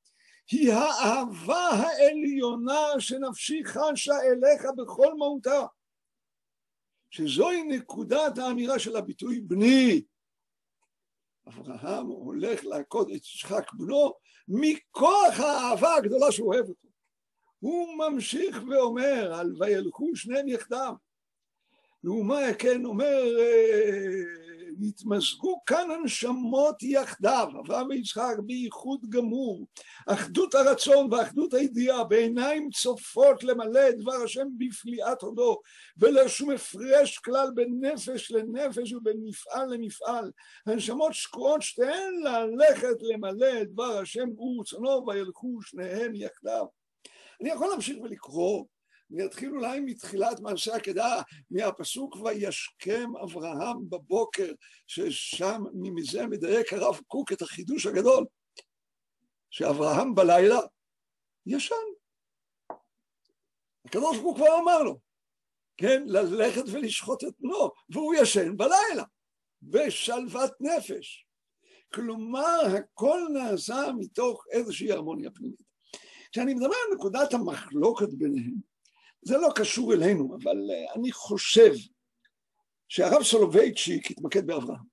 [0.50, 5.66] היא האהבה העליונה שנפשי חשה אליך בכל מהותה.
[7.10, 10.02] שזוהי נקודת האמירה של הביטוי בני.
[11.48, 14.14] אברהם הולך לעקוד את יצחק בנו
[14.48, 16.88] מכוח האהבה הגדולה שהוא אוהב אותו.
[17.58, 20.94] הוא ממשיך ואומר, על וילכו שניהם יחדיו.
[22.04, 24.45] לעומה כן אומר אה,
[24.78, 29.66] נתמזגו כאן הנשמות יחדיו, אברהם ויצחק בייחוד גמור,
[30.06, 35.60] אחדות הרצון ואחדות הידיעה, בעיניים צופות למלא את דבר השם בפליאת הודו,
[35.98, 40.30] ולא שום הפרש כלל בין נפש לנפש ובין מפעל למפעל.
[40.66, 46.66] הנשמות שקועות שתיהן ללכת למלא את דבר השם ורצונו, וילכו שניהם יחדיו.
[47.40, 48.64] אני יכול להמשיך ולקרוא
[49.12, 54.52] אני אתחיל אולי מתחילת מעשה העקדה, מהפסוק וישכם אברהם בבוקר,
[54.86, 58.26] ששם מזה מדייק הרב קוק את החידוש הגדול,
[59.50, 60.58] שאברהם בלילה
[61.46, 61.74] ישן.
[63.84, 64.98] הקדוש ברוך הוא כבר אמר לו,
[65.76, 69.04] כן, ללכת ולשחוט את בנו, והוא ישן בלילה,
[69.62, 71.26] בשלוות נפש.
[71.94, 75.62] כלומר, הכל נעשה מתוך איזושהי הרמוניה פנימית.
[76.32, 78.54] כשאני מדבר על נקודת המחלוקת ביניהם,
[79.26, 80.56] זה לא קשור אלינו, אבל
[80.96, 81.72] אני חושב
[82.88, 84.84] שהרב סולובייצ'יק התמקד באברהם.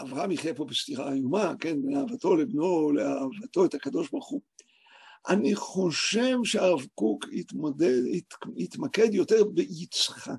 [0.00, 4.40] ואברהם יחיה פה בסתירה איומה, כן, לאהבתו לבנו, לאהבתו את הקדוש ברוך הוא.
[5.28, 10.32] אני חושב שהרב קוק התמודד, הת, התמקד יותר ביצחק.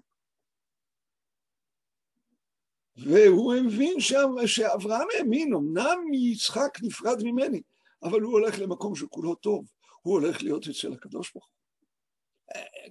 [2.96, 7.62] והוא הבין שם שאברהם האמין, אמנם מיצחק נפרד ממני,
[8.04, 9.66] אבל הוא הולך למקום שכולו טוב,
[10.02, 11.62] הוא הולך להיות אצל הקדוש ברוך הוא.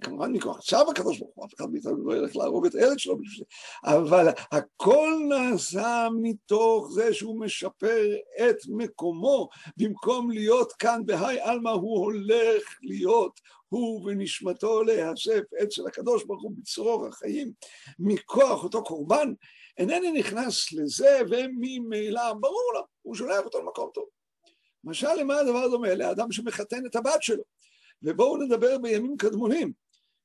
[0.01, 3.17] כמובן מכוח צו הקדוש ברוך הוא, אף אחד מאיתנו לא ילך להרוג את הילד שלו
[3.17, 3.45] בשביל זה,
[3.95, 8.05] אבל הכל נעשה מתוך זה שהוא משפר
[8.39, 16.23] את מקומו, במקום להיות כאן בהאי עלמא הוא הולך להיות הוא ונשמתו להיאסף אצל הקדוש
[16.23, 17.51] ברוך הוא בצרור החיים
[17.99, 19.33] מכוח אותו קורבן,
[19.77, 24.20] אינני נכנס לזה וממילא ברור לו, הוא שולח אותו למקום טוב.
[24.83, 25.95] משל למה הדבר דומה?
[25.95, 27.43] לאדם שמחתן את הבת שלו.
[28.03, 29.73] ובואו נדבר בימים קדמונים,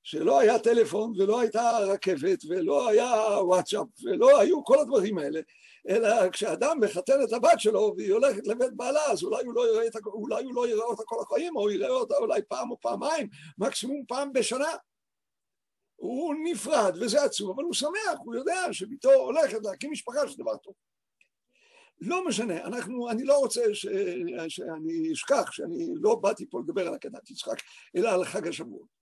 [0.03, 5.41] שלא היה טלפון ולא הייתה רכבת ולא היה וואטסאפ ולא היו כל הדברים האלה,
[5.89, 9.87] אלא כשאדם מחתן את הבת שלו והיא הולכת לבית בעלה, אז אולי הוא לא יראה,
[9.87, 14.05] את, הוא לא יראה אותה כל החיים, או יראה אותה אולי פעם או פעמיים, מקסימום
[14.09, 14.73] פעם בשנה.
[15.97, 20.57] הוא נפרד וזה עצוב, אבל הוא שמח, הוא יודע שביתו הולכת להקים משפחה שזה דבר
[20.57, 20.75] טוב.
[22.01, 23.87] לא משנה, אנחנו, אני לא רוצה ש,
[24.49, 27.63] שאני אשכח שאני לא באתי פה לדבר על עקדת יצחק,
[27.97, 28.97] אלא על חג השבועות.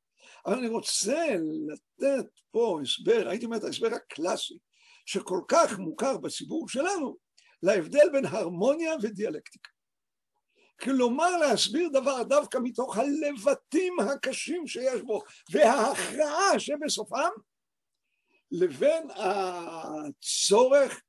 [0.46, 4.58] אבל אני רוצה לתת פה הסבר, הייתי אומר את ההסבר הקלאסי,
[5.06, 7.16] שכל כך מוכר בציבור שלנו,
[7.62, 9.70] להבדל בין הרמוניה ודיאלקטיקה.
[10.80, 17.30] כלומר להסביר דבר דווקא מתוך הלבטים הקשים שיש בו וההכרעה שבסופם,
[18.50, 21.02] לבין הצורך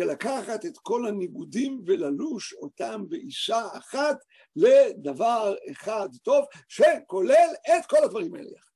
[0.00, 4.16] לקחת את כל הניגודים וללוש אותם באישה אחת
[4.56, 8.68] לדבר אחד טוב, שכולל את כל הדברים האלה יחד.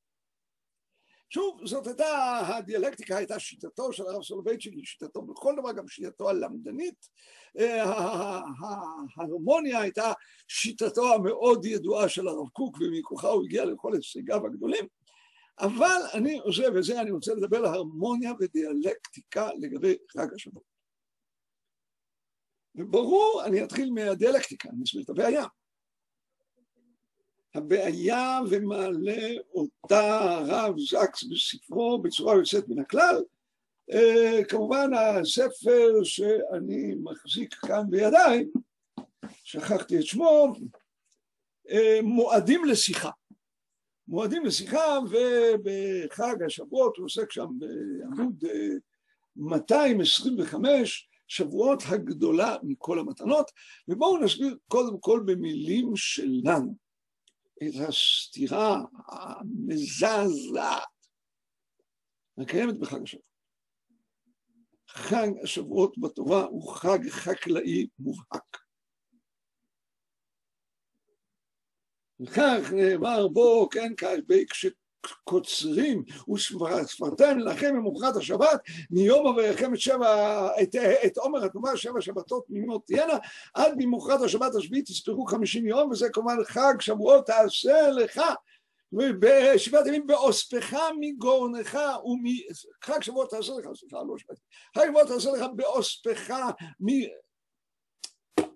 [1.30, 7.08] שוב, זאת הייתה, הדיאלקטיקה הייתה שיטתו של הרב סולובייצ'יק, שיטתו בכל דבר, גם שיטתו הלמדנית.
[9.18, 10.12] ההרמוניה הייתה
[10.48, 14.86] שיטתו המאוד ידועה של הרב קוק, ומכוחה הוא הגיע לכל הישגיו הגדולים.
[15.58, 20.62] אבל אני עוזב, וזה אני רוצה לדבר על הרמוניה ודיאלקטיקה לגבי חג השבוע.
[22.74, 25.44] וברור, אני אתחיל מהדיאלקטיקה, אני אסביר את הבעיה.
[27.54, 33.22] הבעיה ומעלה אותה הרב זקס בספרו בצורה יוצאת מן הכלל,
[33.92, 38.46] אה, כמובן הספר שאני מחזיק כאן בידיי,
[39.44, 40.52] שכחתי את שמו,
[41.70, 43.10] אה, מועדים לשיחה.
[44.12, 48.44] מועדים לשיחה, ובחג השבועות הוא עוסק שם בעמוד
[49.36, 53.50] 225, שבועות הגדולה מכל המתנות,
[53.88, 56.76] ובואו נסביר קודם כל במילים שלנו
[57.62, 60.88] את הסתירה המזעזעת
[62.38, 63.32] הקיימת בחג השבועות.
[64.88, 68.61] חג השבועות בתורה הוא חג חקלאי מובהק.
[72.22, 73.92] וכך נאמר בו, כן,
[74.50, 76.02] כשקוצרים
[76.34, 82.86] וספרתם לכם ממוחרת השבת, מיום אבריכם את שבע, את, את עומר התנומה, שבע שבתות תמימות
[82.86, 83.18] תהיינה,
[83.54, 88.20] עד ממוחרת השבת השביעית תספרו חמישים יום, וזה כמובן חג שבועות תעשה לך.
[89.18, 92.24] בשבעת ימים באוספך מגורנך ומ...
[92.84, 94.38] חג שבועות תעשה לך, סליחה, לא שבעת.
[94.76, 96.34] חג שבועות תעשה לך באוספך.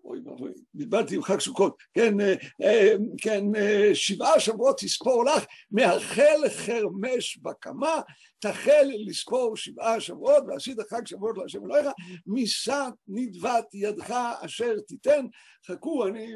[0.07, 5.45] אוי ואבוי, בלבלתי עם חג סוכות, כן, אה, אה, כן, אה, שבעה שבועות תספור לך,
[5.71, 8.01] מהחל חרמש בקמה,
[8.39, 11.87] תחל לספור שבעה שבועות, ועשית חג שבועות להשם אלוהיך,
[12.27, 15.27] משאת נדבת ידך אשר תיתן.
[15.67, 16.33] חכו, אני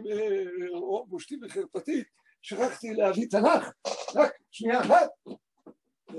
[1.09, 2.02] בושתי בחרפתי,
[2.42, 3.72] שכחתי להביא תנ"ך,
[4.14, 5.09] רק שנייה אחת,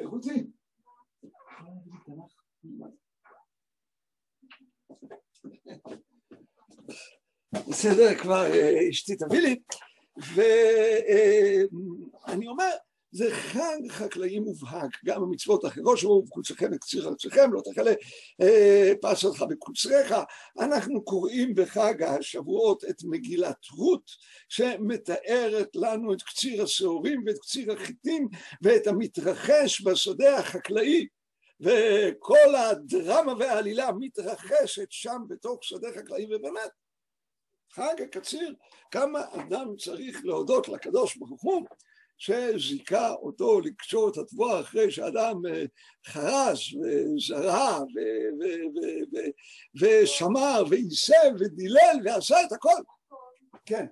[0.05, 0.43] חוצי.
[5.43, 5.80] Thank you.
[7.53, 9.59] בסדר, כבר אה, אשתי תביא לי,
[10.35, 11.67] ואני
[12.47, 12.69] אומר,
[13.11, 17.91] זה חג חקלאי מובהק, גם המצוות האחרות שבו בקוצריכם וקציר ארציכם, לא תכלה
[18.41, 20.15] אה, פס אותך בקוצריך.
[20.59, 24.11] אנחנו קוראים בחג השבועות את מגילת רות,
[24.49, 28.27] שמתארת לנו את קציר השעורים ואת קציר החיטים
[28.61, 31.07] ואת המתרחש בשדה החקלאי.
[31.63, 36.69] וכל הדרמה והעלילה מתרחשת שם בתוך שדה חקלאי, ובאמת
[37.71, 38.55] חג הקציר,
[38.91, 41.65] כמה אדם צריך להודות לקדוש ברוך הוא,
[42.17, 45.63] שזיכה אותו לקשור את התבואה אחרי שאדם אה,
[46.07, 47.79] חרס וזרע
[49.81, 52.81] ושמר וייסב ודילל ועשה את הכל.
[53.65, 53.85] כן.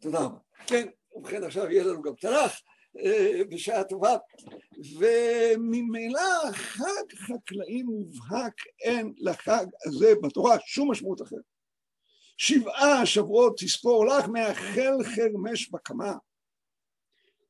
[0.00, 0.38] תודה רבה.
[0.66, 2.60] כן, ובכן עכשיו יהיה לנו גם תנ"ך
[3.48, 4.16] בשעה טובה,
[4.98, 11.54] וממילא חג חקלאי מובהק אין לחג הזה בתורה שום משמעות אחרת.
[12.36, 16.12] שבעה שבועות תספור לך מאחל חרמש בקמה.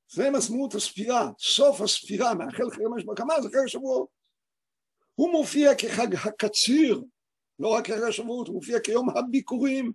[0.08, 4.08] זה משמעות הספירה, סוף הספירה מאחל חרמש בקמה זה חג השבועות.
[5.14, 7.02] הוא מופיע כחג הקציר,
[7.58, 9.92] לא רק כחג השבועות, הוא מופיע כיום הביקורים.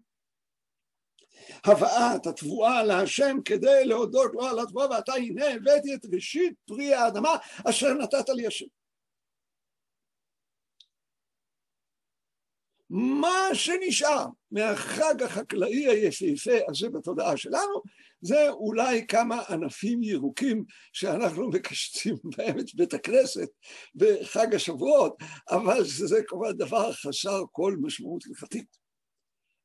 [1.64, 7.36] הבאת התבואה להשם כדי להודות לו על התבואה ואתה הנה הבאתי את ראשית פרי האדמה
[7.70, 8.66] אשר נתת לי השם.
[12.90, 17.82] מה שנשאר מהחג החקלאי היפהפה הזה בתודעה שלנו
[18.22, 23.50] זה אולי כמה ענפים ירוקים שאנחנו מקשטים בהם את בית הכנסת
[23.96, 25.18] בחג השבועות,
[25.50, 28.79] אבל זה כמובן דבר חסר כל משמעות הלכתית.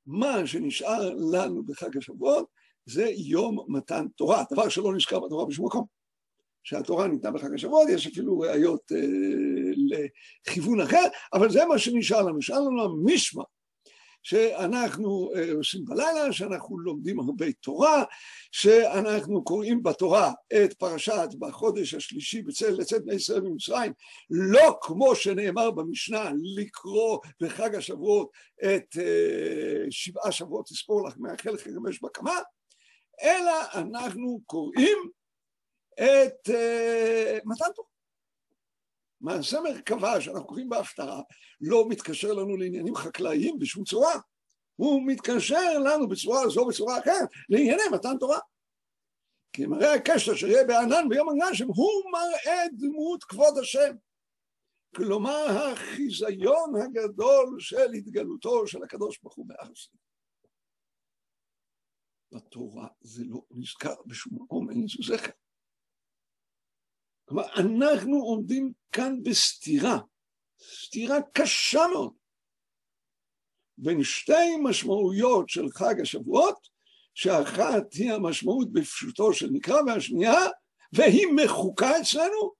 [0.06, 2.46] מה שנשאר לנו בחג השבועות
[2.86, 5.86] זה יום מתן תורה, דבר שלא נזכר בתורה בשום מקום.
[6.64, 9.98] שהתורה ניתנה בחג השבועות, יש אפילו ראיות אה,
[10.46, 12.38] לכיוון אחר, אבל זה מה שנשאר לנו.
[12.38, 13.44] נשאר לנו המשמע
[14.24, 18.04] שאנחנו אה, עושים בלילה, שאנחנו לומדים הרבה תורה,
[18.52, 20.32] שאנחנו קוראים בתורה
[20.64, 23.92] את פרשת בחודש השלישי בצל לצאת בני ישראל ממצרים,
[24.30, 28.30] לא כמו שנאמר במשנה לקרוא בחג השבועות
[28.64, 32.38] את אה, שבעה שבועות תספור לך מאחל חמש בקמה,
[33.22, 34.98] אלא אנחנו קוראים
[36.00, 37.93] את uh, מתן תורה.
[39.20, 41.20] מעשה מרכבה שאנחנו קוראים בהפטרה
[41.60, 44.14] לא מתקשר לנו לעניינים חקלאיים בשום צורה,
[44.76, 48.38] הוא מתקשר לנו בצורה זו ובצורה אחרת לענייני מתן תורה.
[49.52, 53.94] כי מראה הקשר שיהיה בענן ביום הגשם הוא מראה דמות כבוד השם.
[54.96, 59.88] כלומר החיזיון הגדול של התגלותו של הקדוש ברוך הוא בארץ.
[62.32, 65.43] בתורה זה לא נזכר בשום מקום, אין לזה זכר.
[67.24, 69.98] כלומר, אנחנו עומדים כאן בסתירה,
[70.84, 72.12] סתירה קשה מאוד,
[73.78, 76.68] בין שתי משמעויות של חג השבועות,
[77.14, 80.40] שאחת היא המשמעות בפשוטו של מקרא, והשנייה,
[80.92, 82.52] והיא מחוקה אצלנו,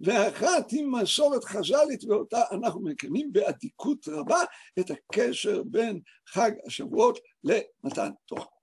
[0.00, 4.40] ואחת היא מסורת חז"לית, ואותה אנחנו מקיימים באדיקות רבה
[4.78, 8.61] את הקשר בין חג השבועות למתן תורה.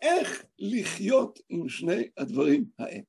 [0.00, 3.00] איך לחיות עם שני הדברים האלה.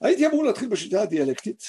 [0.00, 1.62] הייתי אמור להתחיל בשיטה הדיאלקטית,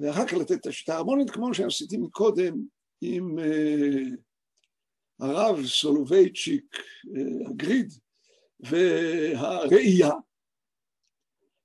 [0.00, 2.54] ואחר כך לתת את השיטה ההרמונית, כמו שעשיתי מקודם
[3.00, 4.16] עם uh,
[5.20, 7.92] הרב סולובייצ'יק, uh, הגריד,
[8.60, 10.10] והראייה,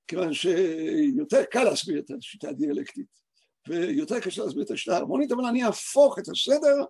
[0.08, 3.22] כיוון שיותר קל להסביר את השיטה הדיאלקטית,
[3.68, 6.86] ויותר קשה להסביר את השיטה ההרמונית, אבל אני אהפוך את הסדר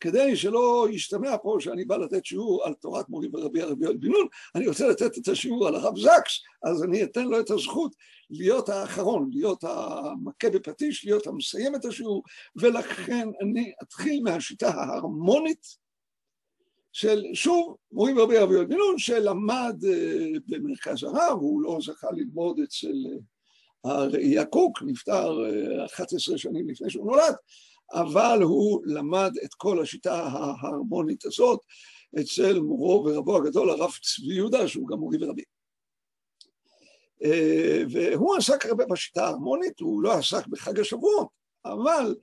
[0.00, 4.08] כדי שלא ישתמע פה שאני בא לתת שיעור על תורת מורי ורבי הרבי יואל בן
[4.08, 7.94] נון, אני רוצה לתת את השיעור על הרב זקס, אז אני אתן לו את הזכות
[8.30, 12.22] להיות האחרון, להיות המכה בפטיש, להיות המסיים את השיעור,
[12.56, 15.66] ולכן אני אתחיל מהשיטה ההרמונית
[16.92, 22.08] של, שוב, מורי ורבי הרבי יואל בן נון, שלמד אה, במרכז הרב, הוא לא זכה
[22.12, 22.94] ללמוד אצל
[23.86, 25.36] אה, הראייה קוק, נפטר
[25.86, 27.34] 11 אה, שנים לפני שהוא נולד,
[27.92, 31.60] אבל הוא למד את כל השיטה ההרמונית הזאת
[32.20, 35.42] אצל מורו ורבו הגדול, הרב צבי יהודה, שהוא גם מורי ורבי.
[37.24, 41.28] אה, והוא עסק הרבה בשיטה ההרמונית, הוא לא עסק בחג השבועות,
[41.64, 42.14] אבל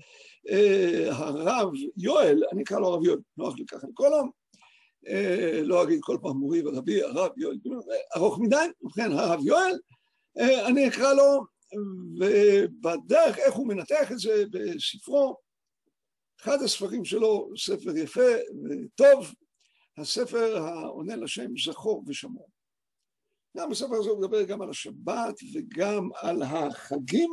[0.50, 4.24] אה, הרב יואל, אני אקרא לו הרב יואל, נוח לי ככה לקרוא לו,
[5.08, 7.58] אה, לא אגיד כל פעם מורי ורבי, הרב יואל,
[8.18, 9.78] ארוך מדי, ובכן הרב יואל,
[10.68, 11.46] אני אקרא לו,
[12.20, 15.36] ובדרך איך הוא מנתח את זה בספרו,
[16.44, 18.32] אחד הספרים שלו, ספר יפה
[18.64, 19.34] וטוב,
[19.98, 22.50] הספר העונה לשם זכור ושמור.
[23.58, 27.30] גם בספר הזה הוא מדבר גם על השבת וגם על החגים,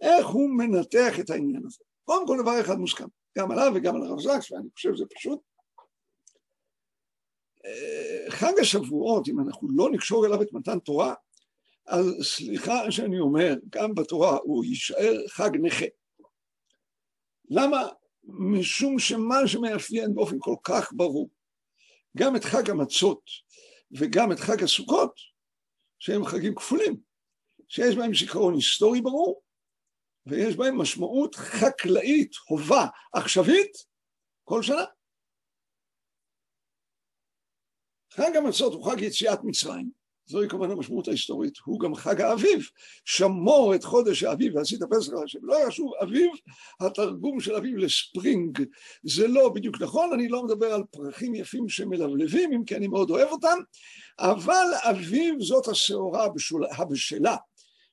[0.00, 1.78] איך הוא מנתח את העניין הזה.
[2.04, 3.06] קודם כל דבר אחד מוסכם,
[3.38, 5.40] גם עליו וגם על הרב זקס, ואני חושב שזה פשוט.
[8.28, 11.14] חג השבועות, אם אנחנו לא נקשור אליו את מתן תורה,
[11.86, 15.86] אז סליחה שאני אומר, גם בתורה הוא יישאר חג נכה.
[17.50, 17.88] למה?
[18.26, 21.30] משום שמה שמאפיין באופן כל כך ברור
[22.16, 23.22] גם את חג המצות
[23.90, 25.14] וגם את חג הסוכות,
[25.98, 27.00] שהם חגים כפולים,
[27.68, 29.42] שיש בהם זיכרון היסטורי ברור,
[30.26, 33.72] ויש בהם משמעות חקלאית, הובה, עכשווית,
[34.44, 34.84] כל שנה.
[38.12, 39.90] חג המצות הוא חג יציאת מצרים,
[40.26, 42.68] זוהי כמובן המשמעות ההיסטורית, הוא גם חג האביב.
[43.04, 45.38] שמור את חודש האביב ועשית פסח על השם.
[45.42, 46.30] לא ישוב אביב,
[46.80, 48.62] התרגום של אביב לספרינג.
[49.02, 53.10] זה לא בדיוק נכון, אני לא מדבר על פרחים יפים שמלבלבים, אם כי אני מאוד
[53.10, 53.58] אוהב אותם,
[54.18, 56.26] אבל אביב זאת השעורה
[56.78, 57.36] הבשלה.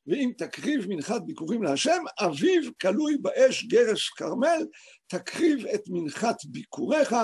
[0.07, 4.65] ואם תקריב מנחת ביקורים להשם, אביב כלוי באש גרש כרמל,
[5.07, 7.15] תקריב את מנחת ביקוריך,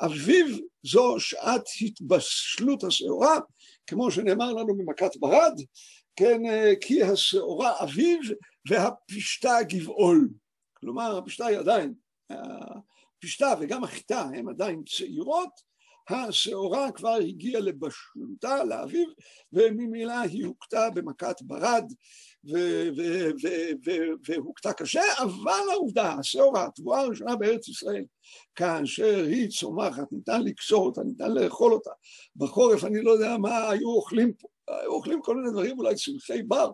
[0.00, 3.38] אביב זו שעת התבשלות השעורה,
[3.86, 5.54] כמו שנאמר לנו במכת ברד,
[6.16, 6.42] כן,
[6.80, 8.20] כי השעורה אביב
[8.68, 10.28] והפשתה גבעול.
[10.74, 11.94] כלומר, הפשתה היא עדיין,
[12.30, 15.71] הפשתה וגם החיטה הן עדיין צעירות,
[16.08, 19.08] השעורה כבר הגיעה לבשלותה, לאביב,
[19.52, 21.84] וממילא היא הוכתה במכת ברד
[24.28, 28.04] והוכתה קשה, אבל העובדה, השעורה, התבואה הראשונה בארץ ישראל,
[28.54, 31.90] כאשר היא צומחת, ניתן לקשור אותה, ניתן לאכול אותה.
[32.36, 36.42] בחורף אני לא יודע מה היו אוכלים פה, היו אוכלים כל מיני דברים, אולי צמחי
[36.42, 36.70] בר,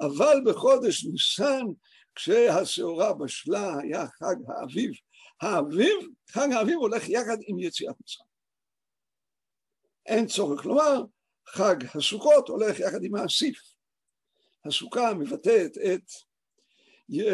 [0.00, 1.66] אבל בחודש ניסן,
[2.14, 4.92] כשהשעורה בשלה, היה חג האביב.
[5.42, 5.96] האביב,
[6.30, 8.31] חג האביב הולך יחד עם יציאת מצרים.
[10.06, 11.02] אין צורך לומר,
[11.48, 13.58] חג הסוכות הולך יחד עם האסיף.
[14.64, 16.10] הסוכה מבטאת את,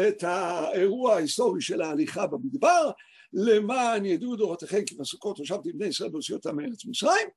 [0.07, 2.91] את האירוע ההיסטורי של ההליכה במדבר,
[3.33, 7.27] למען ידעו דורותיכם כי בסוכות ישבתי בני ישראל והוציאו אותם מארץ מצרים,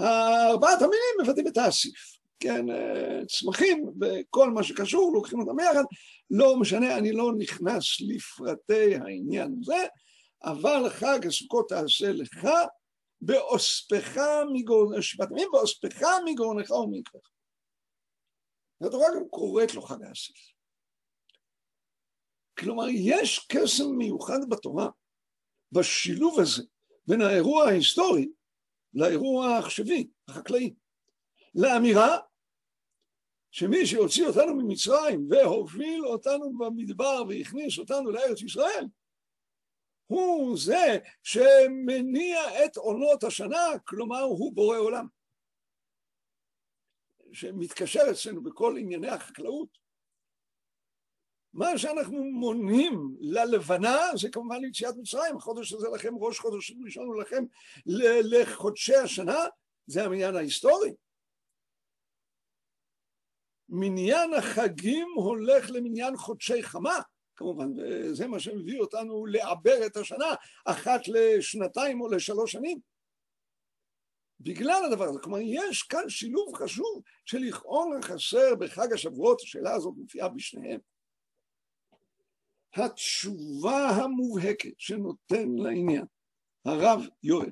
[0.00, 2.16] ארבעת המינים מבטאים את האסיף.
[2.40, 2.66] כן,
[3.28, 5.84] צמחים וכל מה שקשור, לוקחים אותם יחד,
[6.30, 9.86] לא משנה, אני לא נכנס לפרטי העניין הזה,
[10.44, 12.48] אבל חג הסוכות תעשה לך
[13.20, 14.16] באוספך
[14.52, 17.30] מגורנך, שבטמים באוספך מגורנך ומקווך.
[18.80, 20.36] והתורה גם קוראת לו חג האסיף.
[22.58, 24.88] כלומר, יש קסם מיוחד בתורה,
[25.72, 26.62] בשילוב הזה
[27.06, 28.28] בין האירוע ההיסטורי
[28.94, 30.74] לאירוע העכשווי, החקלאי.
[31.54, 32.18] לאמירה
[33.50, 38.86] שמי שהוציא אותנו ממצרים והוביל אותנו במדבר והכניס אותנו לארץ ישראל,
[40.06, 45.06] הוא זה שמניע את עונות השנה, כלומר הוא בורא עולם.
[47.32, 49.86] שמתקשר אצלנו בכל ענייני החקלאות.
[51.52, 57.44] מה שאנחנו מונים ללבנה זה כמובן יציאת מצרים, החודש הזה לכם ראש חודש ראשון ולכם
[58.32, 59.38] לחודשי השנה,
[59.86, 60.94] זה המניין ההיסטורי.
[63.68, 67.00] מניין החגים הולך למניין חודשי חמה,
[67.36, 70.34] כמובן, וזה מה שמביא אותנו לעבר את השנה
[70.64, 72.80] אחת לשנתיים או לשלוש שנים.
[74.40, 80.28] בגלל הדבר הזה, כלומר יש כאן שילוב חשוב שלכאורה חסר בחג השבועות, השאלה הזאת מופיעה
[80.28, 80.80] בשניהם.
[82.74, 86.04] התשובה המובהקת שנותן לעניין
[86.64, 87.50] הרב יואל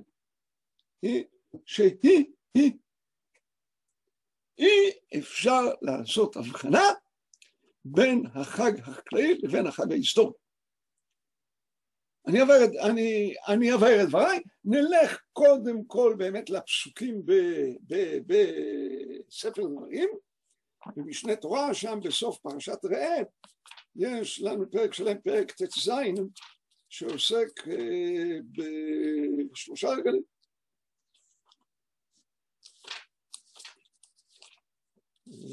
[1.02, 1.24] היא
[1.66, 2.24] שהיא,
[2.54, 2.72] היא,
[4.58, 6.82] אי אפשר לעשות הבחנה
[7.84, 10.32] בין החג החקלאי לבין החג ההיסטורי.
[12.26, 12.70] אני את,
[13.48, 17.22] אני, אעבר את דבריי, נלך קודם כל באמת לפסוקים
[19.28, 20.08] בספר דברים,
[20.96, 23.16] במשנה תורה, שם בסוף פרשת ראה,
[23.96, 25.90] יש לנו פרק שלם, פרק ט"ז,
[26.88, 28.38] שעוסק אה,
[29.52, 30.33] בשלושה רגלים.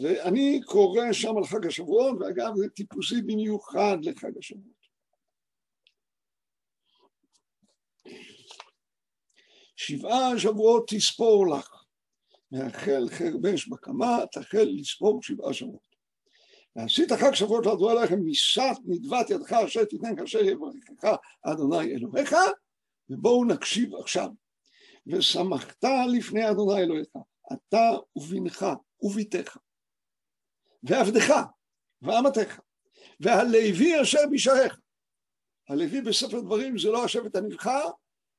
[0.01, 4.81] ואני קורא שם על חג השבועות, ואגב זה טיפוסי במיוחד לחג השבועות.
[9.75, 11.83] שבעה שבועות תספור לך,
[12.51, 15.91] מהחל חרבש בקמה, תחל לספור שבעה שבועות.
[16.75, 22.35] ועשית חג שבועות לאדוני לכם, ניסת נדבת ידך אשר תיתן כאשר יברכך אדוני אלוהיך,
[23.09, 24.29] ובואו נקשיב עכשיו.
[25.07, 25.83] ושמחת
[26.17, 27.07] לפני אדוני אלוהיך,
[27.53, 28.65] אתה ובנך
[29.01, 29.57] וביתך,
[30.83, 31.33] ועבדך,
[32.01, 32.59] ואמתך,
[33.19, 34.79] והלוי אשר בשעריך.
[35.69, 37.89] הלוי בספר דברים זה לא השבט הנבחר,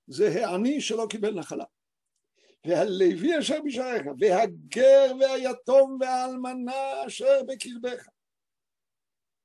[0.07, 1.65] זה העני שלא קיבל נחלה.
[2.67, 8.09] והלוי אשר בשעריך, והגר והיתום והאלמנה אשר בקרבך.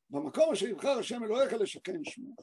[0.10, 2.36] במקום אשר יבחר השם אלוהיך לשכן שמו.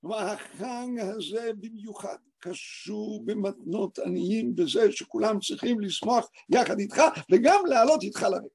[0.00, 8.02] כלומר, החג הזה במיוחד קשור במתנות עניים בזה שכולם צריכים לשמוח יחד איתך וגם לעלות
[8.02, 8.48] איתך לרגל.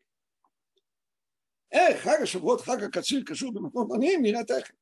[1.71, 4.73] איך חג השבועות, חג הקציר, קשור במתנות עניים, נראה תכף.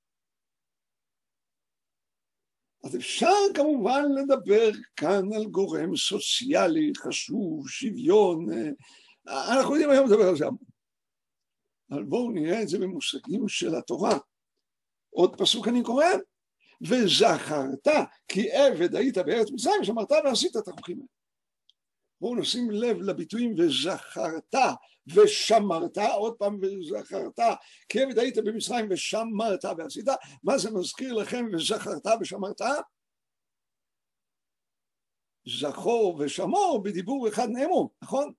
[2.83, 8.45] אז אפשר כמובן לדבר כאן על גורם סוציאלי חשוב, שוויון,
[9.27, 10.71] אנחנו יודעים היום לדבר על זה המון.
[11.91, 14.17] אבל בואו נראה את זה במושגים של התורה.
[15.09, 16.05] עוד פסוק אני קורא,
[16.81, 17.87] וזכרת
[18.27, 21.07] כי עבד היית בארץ מצרים, שמרת ועשית את החוקים האלה.
[22.21, 24.55] בואו נשים לב לביטויים וזכרת
[25.15, 27.39] ושמרת, עוד פעם וזכרת,
[27.89, 30.05] כי עבד היית במצרים ושמרת ועשית,
[30.43, 32.61] מה זה מזכיר לכם וזכרת ושמרת?
[35.47, 38.33] זכור ושמור בדיבור אחד נאמרו, נכון?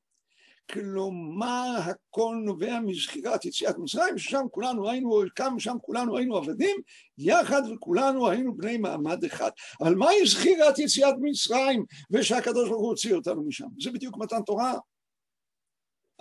[0.70, 6.76] כלומר הכל נובע מזכירת יציאת מצרים, ששם כולנו היינו, כאן ושם כולנו היינו עבדים,
[7.18, 9.50] יחד וכולנו היינו בני מעמד אחד.
[9.80, 13.68] אבל מהי זכירת יציאת מצרים ושהקדוש ברוך הוא הוציא אותנו משם?
[13.80, 14.74] זה בדיוק מתן תורה.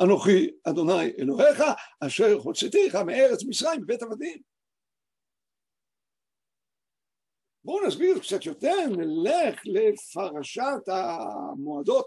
[0.04, 1.64] אנוכי אדוני אלוהיך,
[2.00, 4.42] אשר הוצאתיך מארץ מצרים בבית עבדים.
[7.64, 12.06] בואו נסביר קצת יותר, נלך לפרשת המועדות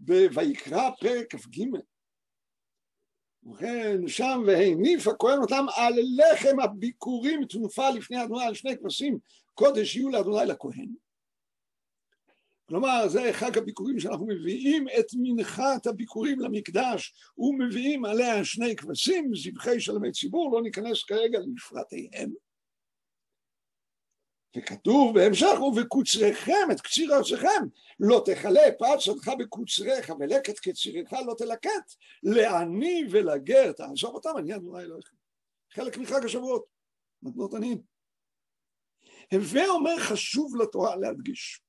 [0.00, 1.62] בויקרא פרק כ"ג.
[3.42, 9.18] ובכן, שם והניף הכהן אותם על לחם הביקורים תנופה לפני אדוני על שני כבשים,
[9.54, 10.88] קודש יהיו לאדוני לכהן.
[12.68, 19.80] כלומר, זה חג הביקורים שאנחנו מביאים את מנחת הביקורים למקדש ומביאים עליה שני כבשים, זבחי
[19.80, 22.32] שלמי ציבור, לא ניכנס כרגע לפרטיהם.
[24.56, 27.66] וכתוב בהמשך, ובקוצריכם, את קציר ארצכם,
[28.00, 34.82] לא תכלה פת שדך בקוצריך, ולקט קצירך לא תלקט, לעני ולגר, תעזוב אותם, אני אדוני
[34.82, 35.16] אלוהיכם.
[35.72, 36.64] חלק מחג השבועות,
[37.22, 37.82] מתנות עניים.
[39.32, 41.60] הווה אומר חשוב לתורה להדגיש.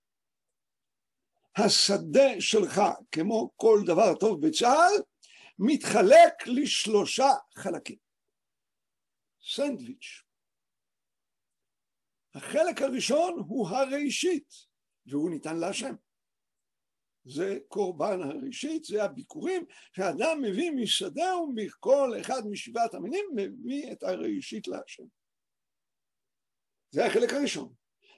[1.58, 5.02] השדה שלך, כמו כל דבר טוב בצה"ל,
[5.60, 7.98] מתחלק לשלושה חלקים.
[9.44, 10.29] סנדוויץ'.
[12.36, 14.54] החלק הראשון הוא הראשית,
[15.06, 15.96] והוא ניתן להשם.
[17.26, 19.66] זה קורבן הראשית, זה הביקורים
[19.96, 25.04] שאדם מביא משדה ומכל אחד משבעת המינים מביא את הראשית להשם.
[26.92, 27.74] זה החלק הראשון.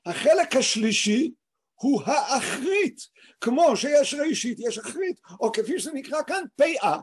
[0.06, 1.34] החלק השלישי
[1.74, 2.98] הוא האחרית,
[3.42, 7.00] כמו שיש ראשית יש אחרית, או כפי שזה נקרא כאן פאה.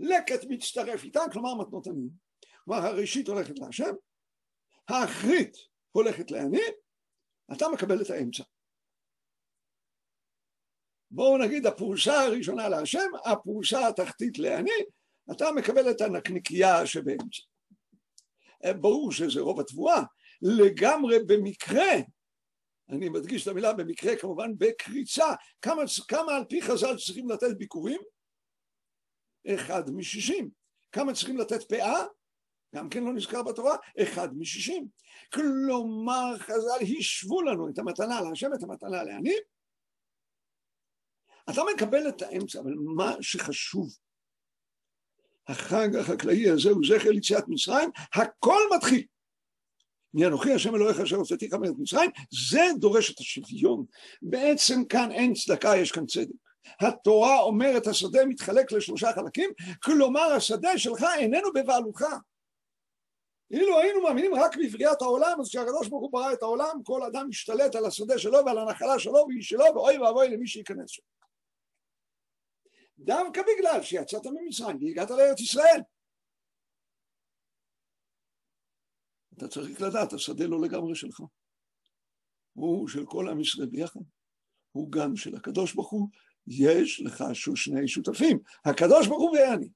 [0.00, 2.10] לקט מצטרף איתה, כלומר מתנות עניים.
[2.64, 3.94] כלומר הראשית הולכת להשם,
[4.88, 5.56] האחרית
[5.92, 6.62] הולכת לעני,
[7.52, 8.42] אתה מקבל את האמצע.
[11.10, 14.70] בואו נגיד הפרוסה הראשונה להשם, הפרוסה התחתית לעני,
[15.32, 17.42] אתה מקבל את הנקניקייה שבאמצע.
[18.80, 20.02] ברור שזה רוב התבואה,
[20.42, 21.92] לגמרי במקרה,
[22.88, 25.26] אני מדגיש את המילה במקרה כמובן בקריצה,
[25.62, 28.00] כמה, כמה על פי חז"ל צריכים לתת ביקורים?
[29.54, 30.50] אחד משישים.
[30.92, 32.04] כמה צריכים לתת פאה?
[32.74, 34.88] גם כן לא נזכר בתורה, אחד משישים.
[35.32, 39.34] כלומר, חז"ל השוו לנו את המתנה להשם, את המתנה לעני.
[41.50, 43.88] אתה מקבל את האמצע, אבל מה שחשוב,
[45.48, 49.06] החג החקלאי הזה הוא זכר ליציאת מצרים, הכל מתחיל.
[50.14, 52.10] מאנוכי השם אלוהיך אשר הוצאתיך מארץ מצרים,
[52.50, 53.84] זה דורש את השוויון.
[54.22, 56.34] בעצם כאן אין צדקה, יש כאן צדק.
[56.80, 59.50] התורה אומרת השדה מתחלק לשלושה חלקים,
[59.82, 62.04] כלומר השדה שלך איננו בבעלותך.
[63.52, 67.28] אילו היינו מאמינים רק בבריאת העולם, אז כשהקדוש ברוך הוא ברא את העולם, כל אדם
[67.28, 71.02] משתלט על השדה שלו ועל הנחלה שלו והיא שלו, ואוי ואבוי למי שייכנס שם.
[72.98, 75.80] דווקא בגלל שיצאת ממצרים והגעת לארץ ישראל.
[79.36, 81.20] אתה צריך לדעת, השדה לא לגמרי שלך.
[82.52, 84.00] הוא של כל עם ישראל ביחד.
[84.72, 86.08] הוא גם של הקדוש ברוך הוא.
[86.46, 87.24] יש לך
[87.54, 89.68] שני שותפים, הקדוש ברוך הוא ואני.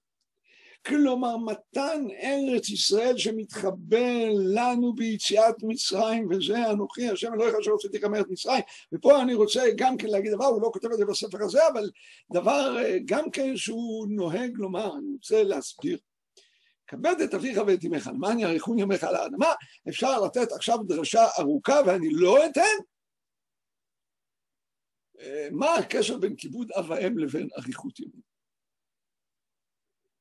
[0.87, 8.26] כלומר מתן ארץ ישראל שמתחבר לנו ביציאת מצרים וזה אנוכי השם אלוהיך אשר הוצאתיך מארץ
[8.30, 8.62] מצרים.
[8.93, 11.91] ופה אני רוצה גם כן להגיד דבר, הוא לא כותב את זה בספר הזה אבל
[12.32, 15.99] דבר אה, גם כן שהוא נוהג לומר, אני רוצה להסביר.
[16.87, 19.53] כבד את אביך ואת אמך, למען יאריכון ימיך על האדמה,
[19.89, 22.76] אפשר לתת עכשיו דרשה ארוכה ואני לא אתן?
[25.20, 28.36] אה, מה הקשר בין כיבוד אב ואם לבין אריכות ימים?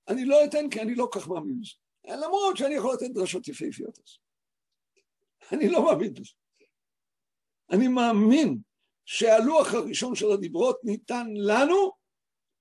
[0.08, 1.74] אני לא אתן כי אני לא כך מאמין בזה.
[2.16, 4.18] למרות שאני יכול לתת דרשות יפהפיות אז.
[5.52, 6.32] אני לא מאמין בזה.
[7.72, 8.58] אני מאמין
[9.06, 11.92] שהלוח הראשון של הדיברות ניתן לנו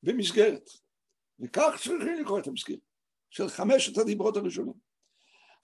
[0.03, 0.71] במסגרת.
[1.41, 2.79] וכך צריכים לקרוא את המסגרת
[3.31, 4.85] של חמשת הדיברות הראשונים.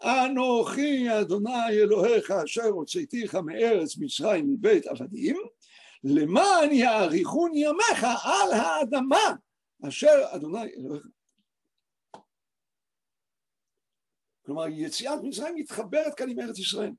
[0.03, 5.37] אנוכי אדוני אלוהיך אשר הוצאתיך מארץ מצרים מבית עבדים,
[6.05, 9.35] למען יאריכון ימיך על האדמה
[9.89, 11.07] אשר אדוני אלוהיך
[14.51, 16.93] כלומר, יציאת מצרים מתחברת כאן עם ארץ ישראל.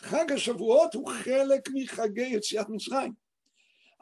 [0.00, 3.12] חג השבועות הוא חלק מחגי יציאת מצרים.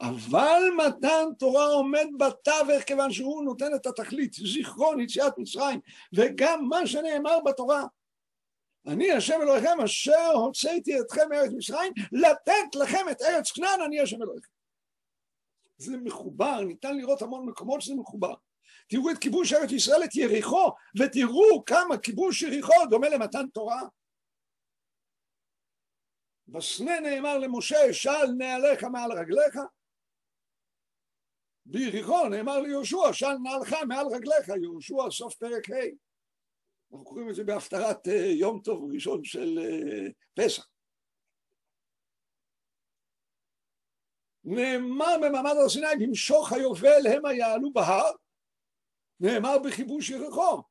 [0.00, 5.80] אבל מתן תורה עומד בתווך כיוון שהוא נותן את התכלית, זיכרון יציאת מצרים,
[6.12, 7.84] וגם מה שנאמר בתורה.
[8.86, 14.22] אני השם אלוהיכם אשר הוצאתי אתכם מארץ מצרים, לתת לכם את ארץ כנען, אני השם
[14.22, 14.52] אלוהיכם.
[15.78, 18.34] זה מחובר, ניתן לראות המון מקומות שזה מחובר.
[18.88, 23.82] תראו את כיבוש ארץ ישראל, את יריחו, ותראו כמה כיבוש יריחו דומה למתן תורה.
[26.48, 29.58] בסנה נאמר למשה, של נעליך מעל רגליך.
[31.66, 36.08] ביריחו נאמר ליהושע, של נעלך מעל רגליך, יהושע סוף פרק ה'.
[36.92, 40.66] אנחנו קוראים את זה בהפטרת אה, יום טוב ראשון של אה, פסח.
[44.44, 48.10] נאמר במעמד הר סיני, במשוך היובל המה יעלו בהר,
[49.20, 50.62] נאמר בכיבוש יריחו,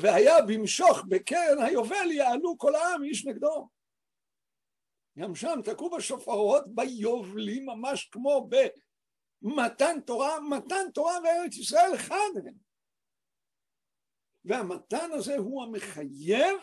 [0.00, 3.68] והיה במשוך בקרן היובל יעלו כל העם איש נגדו.
[5.18, 8.48] גם שם תקעו בשופרות ביובלים ממש כמו
[9.42, 12.54] במתן תורה, מתן תורה וארץ ישראל אחד הם.
[14.44, 16.56] והמתן הזה הוא המחייב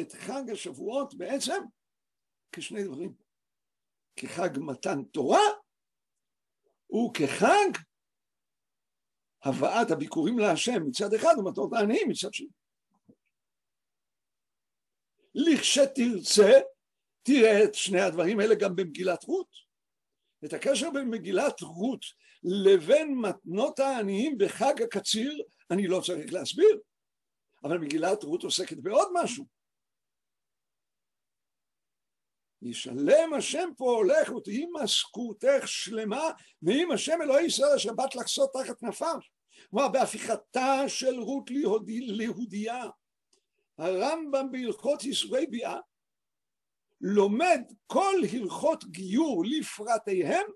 [0.00, 1.62] את חג השבועות בעצם
[2.52, 3.14] כשני דברים.
[4.16, 5.46] כחג מתן תורה
[6.94, 7.70] וכחג
[9.44, 12.48] הבאת הביקורים להשם מצד אחד ומטרות העניים מצד שני.
[15.34, 16.60] לכשתרצה,
[17.22, 19.48] תראה את שני הדברים האלה גם במגילת רות.
[20.44, 22.04] את הקשר בין מגילת רות
[22.42, 26.80] לבין מתנות העניים בחג הקציר אני לא צריך להסביר,
[27.64, 29.44] אבל מגילת רות עוסקת בעוד משהו.
[32.64, 36.30] ישלם השם פה הולך ותהי משכורתך שלמה
[36.62, 39.18] ואם השם אלוהי ישראל אשר באת לחסות תחת כנפיו.
[39.70, 41.50] כלומר בהפיכתה של רות
[41.88, 42.84] ליהודייה
[43.78, 45.78] הרמב"ם בהלכות ייסורי ביאה
[47.00, 50.46] לומד כל הלכות גיור לפרטיהם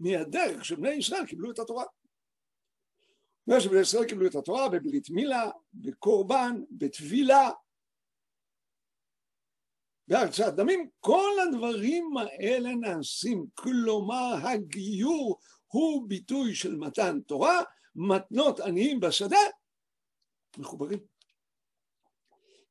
[0.00, 1.84] מהדרך שבני ישראל קיבלו את התורה.
[3.58, 7.50] שבני ישראל קיבלו את התורה בברית מילה, בקורבן, בטבילה,
[10.10, 17.62] בהרצאת דמים, כל הדברים האלה נעשים, כלומר הגיור הוא ביטוי של מתן תורה,
[17.94, 19.38] מתנות עניים בשדה,
[20.58, 20.98] מחוברים.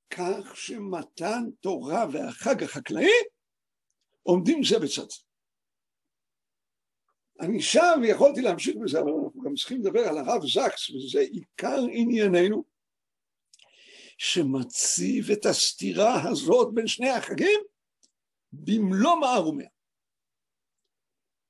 [0.10, 3.12] כך שמתן תורה והחג החקלאי
[4.24, 5.08] עומדים זה בצד.
[7.40, 11.82] אני שם ויכולתי להמשיך בזה, אבל אנחנו גם צריכים לדבר על הרב זקס, וזה עיקר
[11.92, 12.79] ענייננו.
[14.20, 17.60] שמציב את הסתירה הזאת בין שני החגים
[18.54, 19.70] במלוא מערומיה.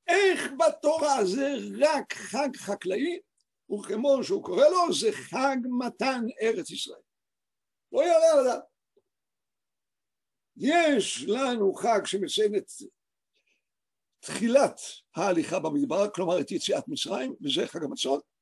[0.07, 3.19] איך בתורה זה רק חג חקלאי,
[3.71, 7.01] וכמו שהוא קורא לו, זה חג מתן ארץ ישראל.
[7.91, 8.63] לא יעלה על הדעת.
[10.57, 12.71] יש לנו חג שמציין את
[14.19, 14.79] תחילת
[15.15, 18.38] ההליכה במדבר, כלומר את יציאת מצרים, וזה חג המצות.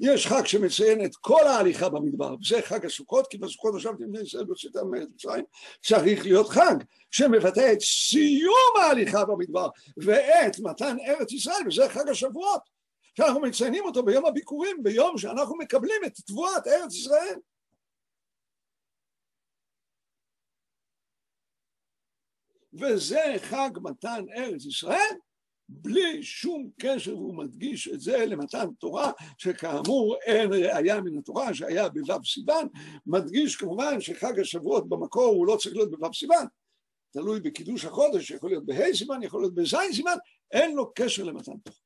[0.00, 4.44] יש חג שמציין את כל ההליכה במדבר, וזה חג הסוכות, כי בסוכות ישבתי בני ישראל
[4.44, 5.44] בצאתם מארץ מצרים,
[5.82, 6.74] צריך להיות חג
[7.10, 12.60] שמבטא את סיום ההליכה במדבר ואת מתן ארץ ישראל, וזה חג השבועות,
[13.16, 17.38] שאנחנו מציינים אותו ביום הביקורים, ביום שאנחנו מקבלים את תבואת ארץ ישראל.
[22.72, 25.16] וזה חג מתן ארץ ישראל,
[25.68, 31.88] בלי שום קשר, והוא מדגיש את זה למתן תורה, שכאמור אין ראייה מן התורה שהיה
[31.88, 32.68] בו' סיוון,
[33.06, 36.46] מדגיש כמובן שחג השבועות במקור הוא לא צריך להיות בו' סיוון,
[37.10, 40.18] תלוי בקידוש החודש, יכול להיות בה' סיוון, יכול להיות בז' סיוון,
[40.52, 41.76] אין לו קשר למתן תורה.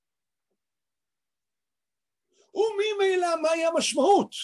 [2.55, 4.35] וממילא מהי המשמעות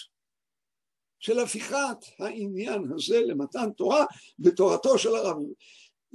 [1.18, 4.05] של הפיכת העניין הזה למתן תורה
[4.39, 5.37] בתורתו של הרב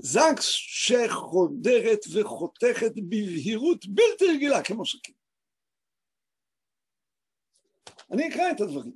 [0.04, 5.16] זקס שחודרת וחותכת בבהירות בלתי רגילה כמו סכין.
[8.12, 8.94] אני אקרא את הדברים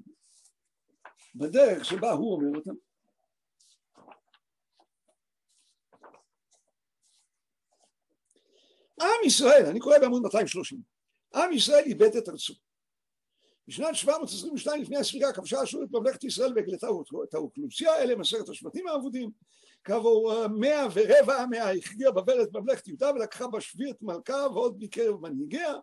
[1.35, 2.71] בדרך שבה הוא אומר אותם.
[9.01, 10.81] עם ישראל, אני קורא בעמוד 230,
[11.35, 12.53] עם ישראל איבד את ארצו.
[13.67, 16.87] בשנת 722 לפני הספירה כבשה אשור את ממלכת ישראל והגלתה
[17.23, 19.31] את האוכלוסייה, אלה הם עשרת השבטים האבודים,
[19.85, 25.21] כעבור מאה ורבע המאה הכריעה בבל את ממלכת יהודה ולקחה בשבי את מלכה ועוד מקרב
[25.21, 25.73] מנהיגיה.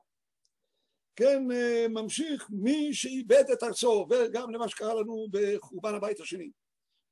[1.16, 1.42] כן,
[1.90, 6.50] ממשיך מי שאיבד את ארצו, וגם למה שקרה לנו בחורבן הבית השני.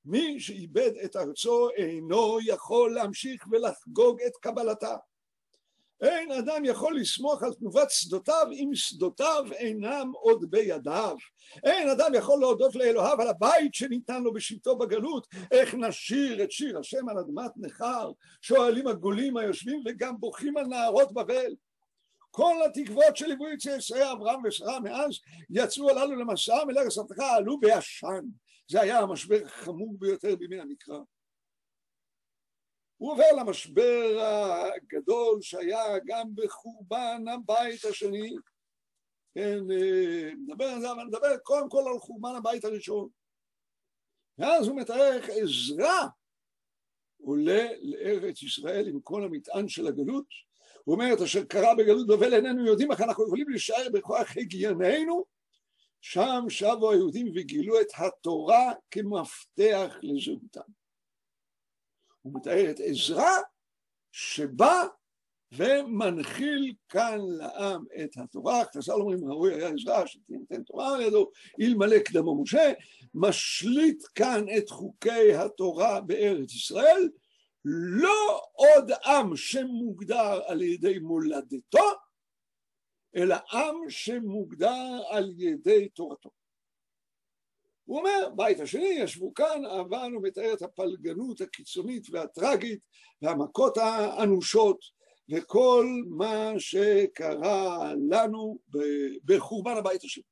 [0.04, 4.96] מי שאיבד את ארצו אינו יכול להמשיך ולחגוג את קבלתה.
[6.02, 11.16] אין אדם יכול לסמוך על תנובת שדותיו אם שדותיו אינם עוד בידיו.
[11.64, 15.26] אין אדם יכול להודות לאלוהיו על הבית שניתן לו בשבתו בגלות.
[15.50, 21.12] איך נשיר את שיר השם על אדמת נכר, שואלים הגולים היושבים וגם בוכים על נערות
[21.12, 21.54] בבל.
[22.30, 25.18] כל התקוות שליוו את ישראל אברהם ושרה מאז
[25.50, 28.24] יצאו הללו למסע מלארץ הבטחה עלו בעשן.
[28.70, 30.98] זה היה המשבר החמור ביותר בימי המקרא.
[33.00, 34.20] הוא עובר למשבר
[34.76, 38.36] הגדול שהיה גם בחורבן הבית השני.
[39.34, 39.58] כן,
[40.38, 43.08] נדבר על זה, אבל נדבר קודם כל על חורבן הבית הראשון.
[44.38, 46.06] ואז הוא מתאר איך עזרא
[47.22, 50.26] עולה לארץ ישראל עם כל המטען של הגלות.
[50.84, 55.24] הוא אומר, את אשר קרה בגלות בבל איננו יודעים איך אנחנו יכולים להישאר בכוח הגייננו.
[56.00, 60.79] שם שבו היהודים וגילו את התורה כמפתח לזהותם.
[62.22, 63.30] הוא מתאר את עזרא
[64.12, 64.84] שבא
[65.52, 71.98] ומנחיל כאן לעם את התורה, חז"ל אומרים ראוי היה עזרא שתינתן תורה על ידו, אלמלא
[71.98, 72.72] קדמו משה,
[73.14, 77.08] משליט כאן את חוקי התורה בארץ ישראל,
[77.64, 81.88] לא עוד עם שמוגדר על ידי מולדתו,
[83.16, 86.39] אלא עם שמוגדר על ידי תורתו.
[87.90, 92.80] הוא אומר, בית השני ישבו כאן, אבל הוא מתאר את הפלגנות הקיצונית והטרגית
[93.22, 94.78] והמכות האנושות
[95.30, 98.58] וכל מה שקרה לנו
[99.24, 100.24] בחורבן הבית השני.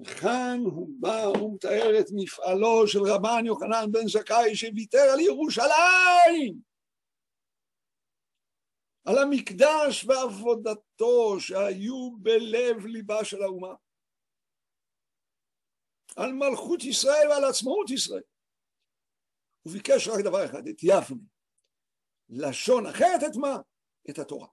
[0.00, 6.60] וכאן הוא בא, הוא מתאר את מפעלו של רבן יוחנן בן זכאי שוויתר על ירושלים,
[9.04, 13.74] על המקדש ועבודתו שהיו בלב ליבה של האומה.
[16.16, 18.22] על מלכות ישראל ועל עצמאות ישראל.
[19.62, 21.22] הוא ביקש רק דבר אחד, את יבנה.
[22.28, 23.56] לשון אחרת את מה?
[24.10, 24.48] את התורה.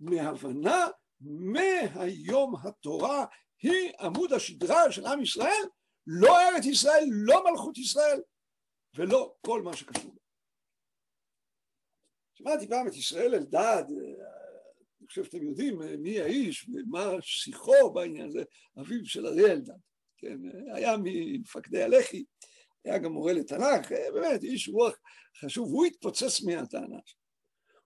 [0.00, 0.86] מהבנה
[1.20, 3.26] מהיום התורה
[3.62, 5.64] היא עמוד השדרה של עם ישראל,
[6.06, 8.20] לא ארץ ישראל, לא מלכות ישראל,
[8.94, 10.14] ולא כל מה שקשור.
[12.34, 14.09] שמעתי פעם את ישראל אלדד, אני
[15.10, 18.42] חושב שאתם יודעים מי האיש ומה שיחו בעניין הזה,
[18.80, 19.72] אביו של אריה אלדד,
[20.16, 20.38] כן,
[20.74, 22.24] היה ממפקדי הלח"י,
[22.84, 24.94] היה גם מורה לתנ"ך, באמת איש רוח
[25.40, 26.98] חשוב, הוא התפוצץ מהטענה.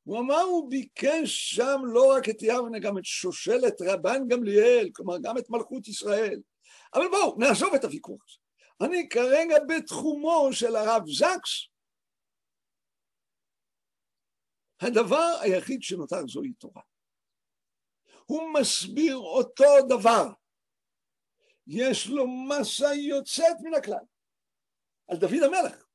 [0.03, 5.17] הוא אמר, הוא ביקש שם לא רק את יבנה, גם את שושלת רבן גמליאל, כלומר
[5.23, 6.41] גם את מלכות ישראל.
[6.95, 8.39] אבל בואו, נעזוב את הוויכוח הזה.
[8.81, 11.69] אני כרגע בתחומו של הרב זקס.
[14.81, 16.83] הדבר היחיד שנותר זוהי תורה.
[18.27, 20.25] הוא מסביר אותו דבר.
[21.67, 24.05] יש לו מסה יוצאת מן הכלל.
[25.09, 25.87] על דוד המלך.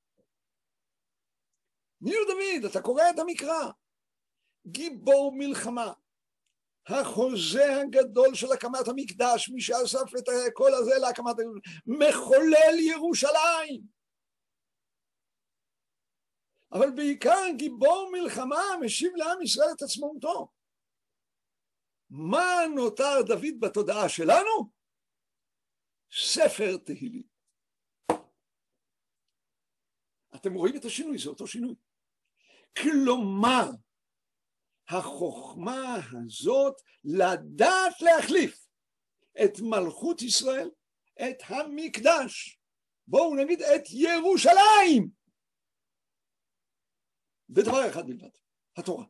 [2.01, 2.71] מי הוא דוד?
[2.71, 3.71] אתה קורא את המקרא.
[4.67, 5.93] גיבור מלחמה.
[6.87, 11.35] החוזה הגדול של הקמת המקדש, מי שאסף את הקול הזה להקמת
[11.85, 13.81] מחולל ירושלים.
[16.71, 20.58] אבל בעיקר גיבור מלחמה משיב לעם ישראל את עצמאותו.
[22.09, 24.71] מה נותר דוד בתודעה שלנו?
[26.11, 27.23] ספר תהילים.
[30.35, 31.75] אתם רואים את השינוי, זה אותו שינוי.
[32.77, 33.69] כלומר,
[34.89, 38.67] החוכמה הזאת לדעת להחליף
[39.43, 40.69] את מלכות ישראל,
[41.21, 42.59] את המקדש,
[43.07, 45.09] בואו נגיד את ירושלים,
[47.49, 48.29] בדבר אחד בלבד,
[48.77, 49.05] התורה.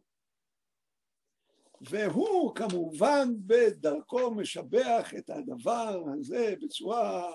[1.82, 7.32] והוא כמובן בדרכו משבח את הדבר הזה בצורה,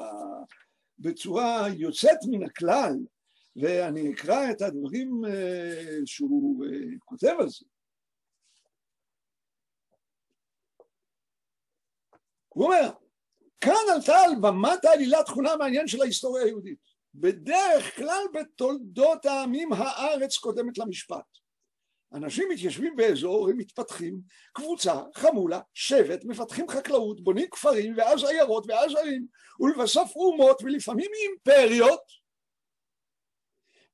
[0.99, 2.95] בצורה יוצאת מן הכלל,
[3.57, 7.67] ואני אקרא את הדברים אה, שהוא אה, כותב על זה.
[12.49, 12.91] הוא אומר,
[13.61, 16.79] כאן עלתה על במת העלילה תכונה מעניין של ההיסטוריה היהודית.
[17.15, 21.44] בדרך כלל בתולדות העמים הארץ קודמת למשפט.
[22.15, 24.21] אנשים מתיישבים באזור, הם מתפתחים,
[24.53, 29.27] קבוצה, חמולה, שבט, מפתחים חקלאות, בונים כפרים, ואז עיירות, ואז ערים,
[29.61, 32.25] ולבסוף אומות, ולפעמים אימפריות.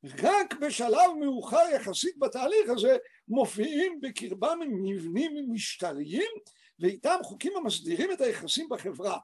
[0.05, 2.97] רק בשלב מאוחר יחסית בתהליך הזה
[3.29, 6.31] מופיעים בקרבם מבנים משטריים
[6.79, 9.19] ואיתם חוקים המסדירים את היחסים בחברה.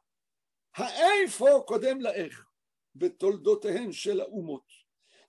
[0.77, 2.45] האיפה קודם לאיך
[2.95, 4.65] בתולדותיהן של האומות.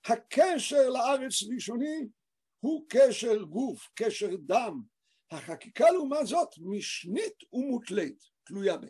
[0.04, 2.06] הקשר לארץ ראשוני
[2.60, 4.82] הוא קשר גוף, קשר דם.
[5.30, 8.88] החקיקה לעומת זאת משנית ומוטלית, תלויה בה.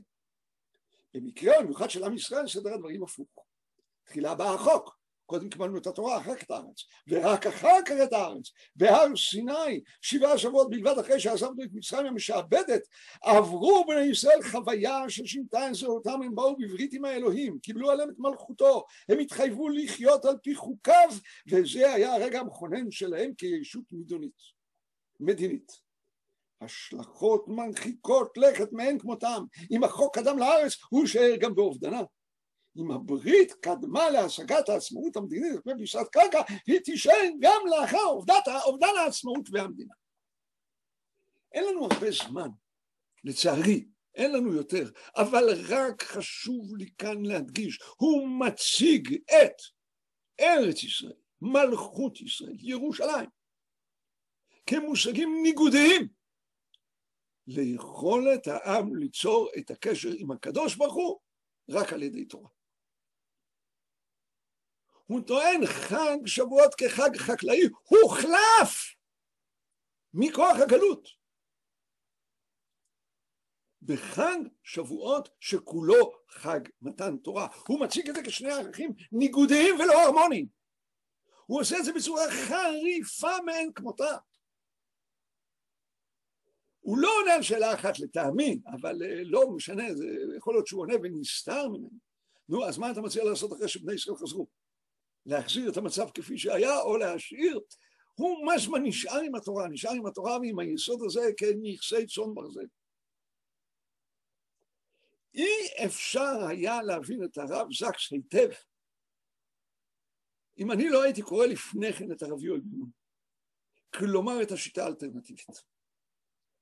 [1.15, 3.29] במקרה המיוחד של עם ישראל סדר הדברים הפוך.
[4.05, 4.98] תחילה בא החוק,
[5.29, 8.51] קודם קיבלנו את התורה, אחר כך את הארץ, ורק אחר כך את הארץ.
[8.77, 12.83] בהר סיני, שבעה שבועות בלבד אחרי שעזבנו את מצרים המשעבדת,
[13.23, 18.19] עברו בני ישראל חוויה ששינתה את זהותם, הם באו בברית עם האלוהים, קיבלו עליהם את
[18.19, 21.09] מלכותו, הם התחייבו לחיות על פי חוקיו,
[21.49, 24.59] וזה היה הרגע המכונן שלהם כישות מידונית.
[25.21, 25.73] מדינית.
[26.61, 29.45] השלכות מרחיקות לכת מאין כמותם.
[29.71, 32.03] אם החוק קדם לארץ, הוא יישאר גם באובדנה.
[32.79, 38.05] אם הברית קדמה להשגת העצמאות המדינית על פני פיסת קרקע, היא תישאר גם לאחר
[38.65, 39.95] אובדן העצמאות והמדינה.
[41.53, 42.49] אין לנו הרבה זמן,
[43.25, 49.63] לצערי, אין לנו יותר, אבל רק חשוב לי כאן להדגיש, הוא מציג את
[50.41, 53.29] ארץ ישראל, מלכות ישראל, ירושלים,
[54.67, 56.09] כמושגים ניגודיים
[57.47, 61.21] ליכולת העם ליצור את הקשר עם הקדוש ברוך הוא
[61.69, 62.58] רק על ידי תורה.
[65.09, 68.95] הוא טוען חג שבועות כחג חקלאי, הוחלף
[70.15, 71.09] מכוח הגלות.
[73.83, 77.49] בחג שבועות שכולו חג מתן תורה.
[77.69, 80.47] הוא מציג את זה כשני ערכים ניגודיים ולא הרמוניים.
[81.47, 84.17] הוא עושה את זה בצורה חריפה מאין כמותה.
[86.81, 90.07] הוא לא עונה על שאלה אחת לטעמי, אבל אה, לא משנה, זה
[90.37, 91.91] יכול להיות שהוא עונה ונסתר ממנו.
[92.49, 94.47] נו, אז מה אתה מציע לעשות אחרי שבני ישראל חזרו?
[95.29, 97.61] להחזיר את המצב כפי שהיה, או להשאיר?
[98.15, 102.67] הוא משמע נשאר עם התורה, נשאר עם התורה ועם היסוד הזה כנכסי צאן ברזל.
[105.35, 108.49] אי אפשר היה להבין את הרב זקס היטב
[110.59, 112.87] אם אני לא הייתי קורא לפני כן את הרב יואל בן
[113.95, 115.47] כלומר את השיטה האלטרנטיבית.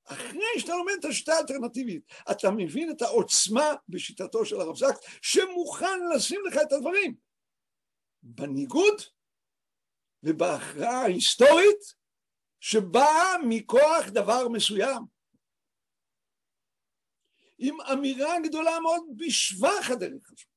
[0.05, 5.99] אחרי שאתה לומד את השיטה האלטרנטיבית, אתה מבין את העוצמה בשיטתו של הרב זקס, שמוכן
[6.15, 7.26] לשים לך את הדברים
[8.35, 9.01] בניגוד
[10.23, 11.95] ובהכרעה ההיסטורית
[12.59, 15.03] שבאה מכוח דבר מסוים.
[17.57, 20.47] עם אמירה גדולה מאוד בשבח הדרך הזאת.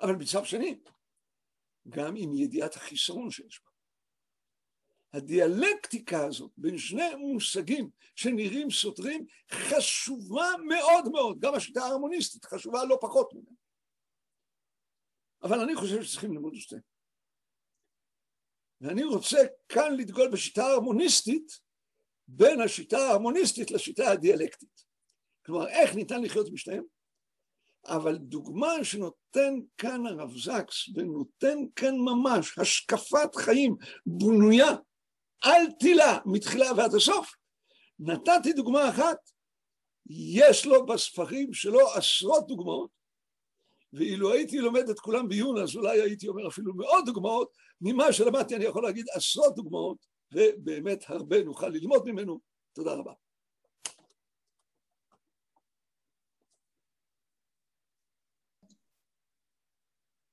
[0.00, 0.78] אבל מצד שני,
[1.88, 3.70] גם עם ידיעת החיסרון שיש בה.
[5.12, 12.98] הדיאלקטיקה הזאת בין שני מושגים שנראים סותרים חשובה מאוד מאוד, גם השיטה ההרמוניסטית חשובה לא
[13.00, 13.56] פחות ממנה.
[15.42, 16.80] אבל אני חושב שצריכים ללמוד את שתיהם.
[18.80, 21.60] ואני רוצה כאן לדגול בשיטה ההרמוניסטית
[22.28, 24.84] בין השיטה ההרמוניסטית לשיטה הדיאלקטית.
[25.46, 26.84] כלומר, איך ניתן לחיות בשניהם?
[27.86, 33.76] אבל דוגמה שנותן כאן הרב זקס, ונותן כאן ממש השקפת חיים
[34.06, 34.70] בנויה
[35.42, 37.34] על תילה מתחילה ועד הסוף,
[37.98, 39.30] נתתי דוגמה אחת,
[40.10, 42.90] יש לו בספרים שלו עשרות דוגמאות,
[43.92, 48.56] ואילו הייתי לומד את כולם בעיון, אז אולי הייתי אומר אפילו מאות דוגמאות, ממה שלמדתי
[48.56, 52.40] אני יכול להגיד עשרות דוגמאות, ובאמת הרבה נוכל ללמוד ממנו.
[52.72, 53.12] תודה רבה.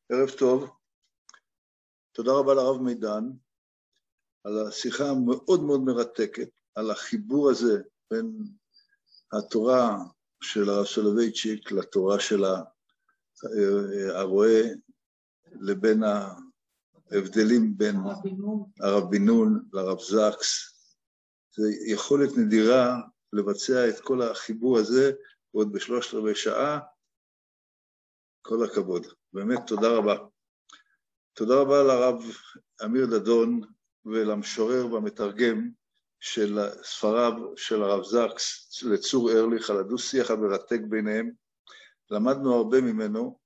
[0.10, 0.70] ערב טוב.
[2.12, 3.24] תודה רבה לרב מידן
[4.44, 7.82] על השיחה המאוד מאוד מרתקת, על החיבור הזה
[8.12, 8.38] בין
[9.34, 9.98] התורה
[10.42, 12.44] של הרב סולובייצ'יק לתורה של
[14.14, 14.62] הרועה
[15.62, 16.04] לבין
[17.12, 17.96] ההבדלים בין
[18.80, 20.76] הרב בן נון לרב זקס.
[21.52, 23.02] זו יכולת נדירה
[23.34, 25.12] לבצע את כל החיבור הזה
[25.52, 26.80] עוד בשלושת רבעי שעה.
[28.42, 29.08] כל הכבוד.
[29.34, 30.16] באמת תודה רבה.
[31.34, 32.24] תודה רבה לרב
[32.86, 33.62] אמיר דדון
[34.06, 35.70] ולמשורר והמתרגם
[36.20, 41.45] של ספריו של הרב זקס לצור ארליך על הדו-שיח המרתק ביניהם.
[42.10, 43.40] למדנו הרבה ממנו,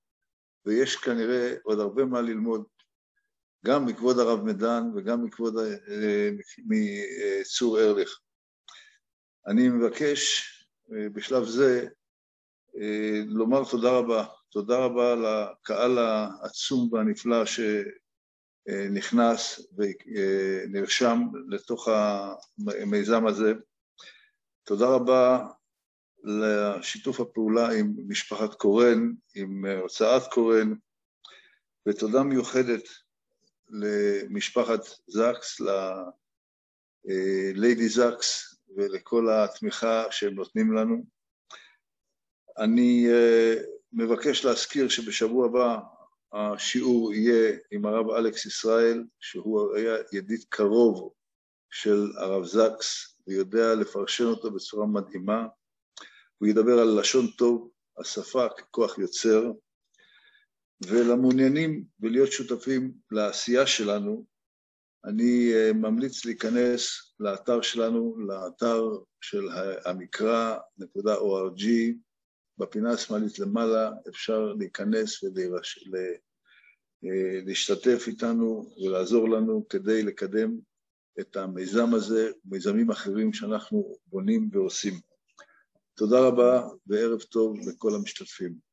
[0.65, 2.63] ויש כנראה עוד הרבה מה ללמוד,
[3.65, 6.29] גם מכבוד הרב מדן וגם מכבוד אה,
[6.65, 8.19] מצור ארליך.
[9.47, 10.49] אני מבקש
[10.93, 11.87] אה, בשלב זה
[12.77, 17.43] אה, לומר תודה רבה תודה רבה לקהל העצום והנפלא
[18.65, 21.87] שנכנס ונרשם לתוך
[22.81, 23.53] המיזם הזה.
[24.63, 25.47] תודה רבה
[26.23, 30.73] לשיתוף הפעולה עם משפחת קורן, עם הוצאת קורן,
[31.87, 32.83] ותודה מיוחדת
[33.69, 35.61] למשפחת זקס,
[37.05, 41.03] לליידי זקס ולכל התמיכה שהם נותנים לנו.
[42.57, 43.55] אני אה,
[43.93, 45.77] מבקש להזכיר שבשבוע הבא
[46.33, 51.13] השיעור יהיה עם הרב אלכס ישראל, שהוא היה ידיד קרוב
[51.71, 55.47] של הרב זקס, ויודע לפרשן אותו בצורה מדהימה.
[56.39, 59.51] הוא ידבר על לשון טוב, השפה ככוח יוצר,
[60.87, 64.25] ולמעוניינים ולהיות שותפים לעשייה שלנו,
[65.05, 68.83] אני אה, ממליץ להיכנס לאתר שלנו, לאתר
[69.21, 69.47] של
[69.85, 71.63] המקרא.org,
[72.57, 75.23] בפינה השמאלית למעלה אפשר להיכנס
[77.03, 80.57] ולהשתתף איתנו ולעזור לנו כדי לקדם
[81.19, 85.08] את המיזם הזה, מיזמים אחרים שאנחנו בונים ועושים.
[85.99, 88.68] תודה רבה וערב טוב לכל המשתתפים.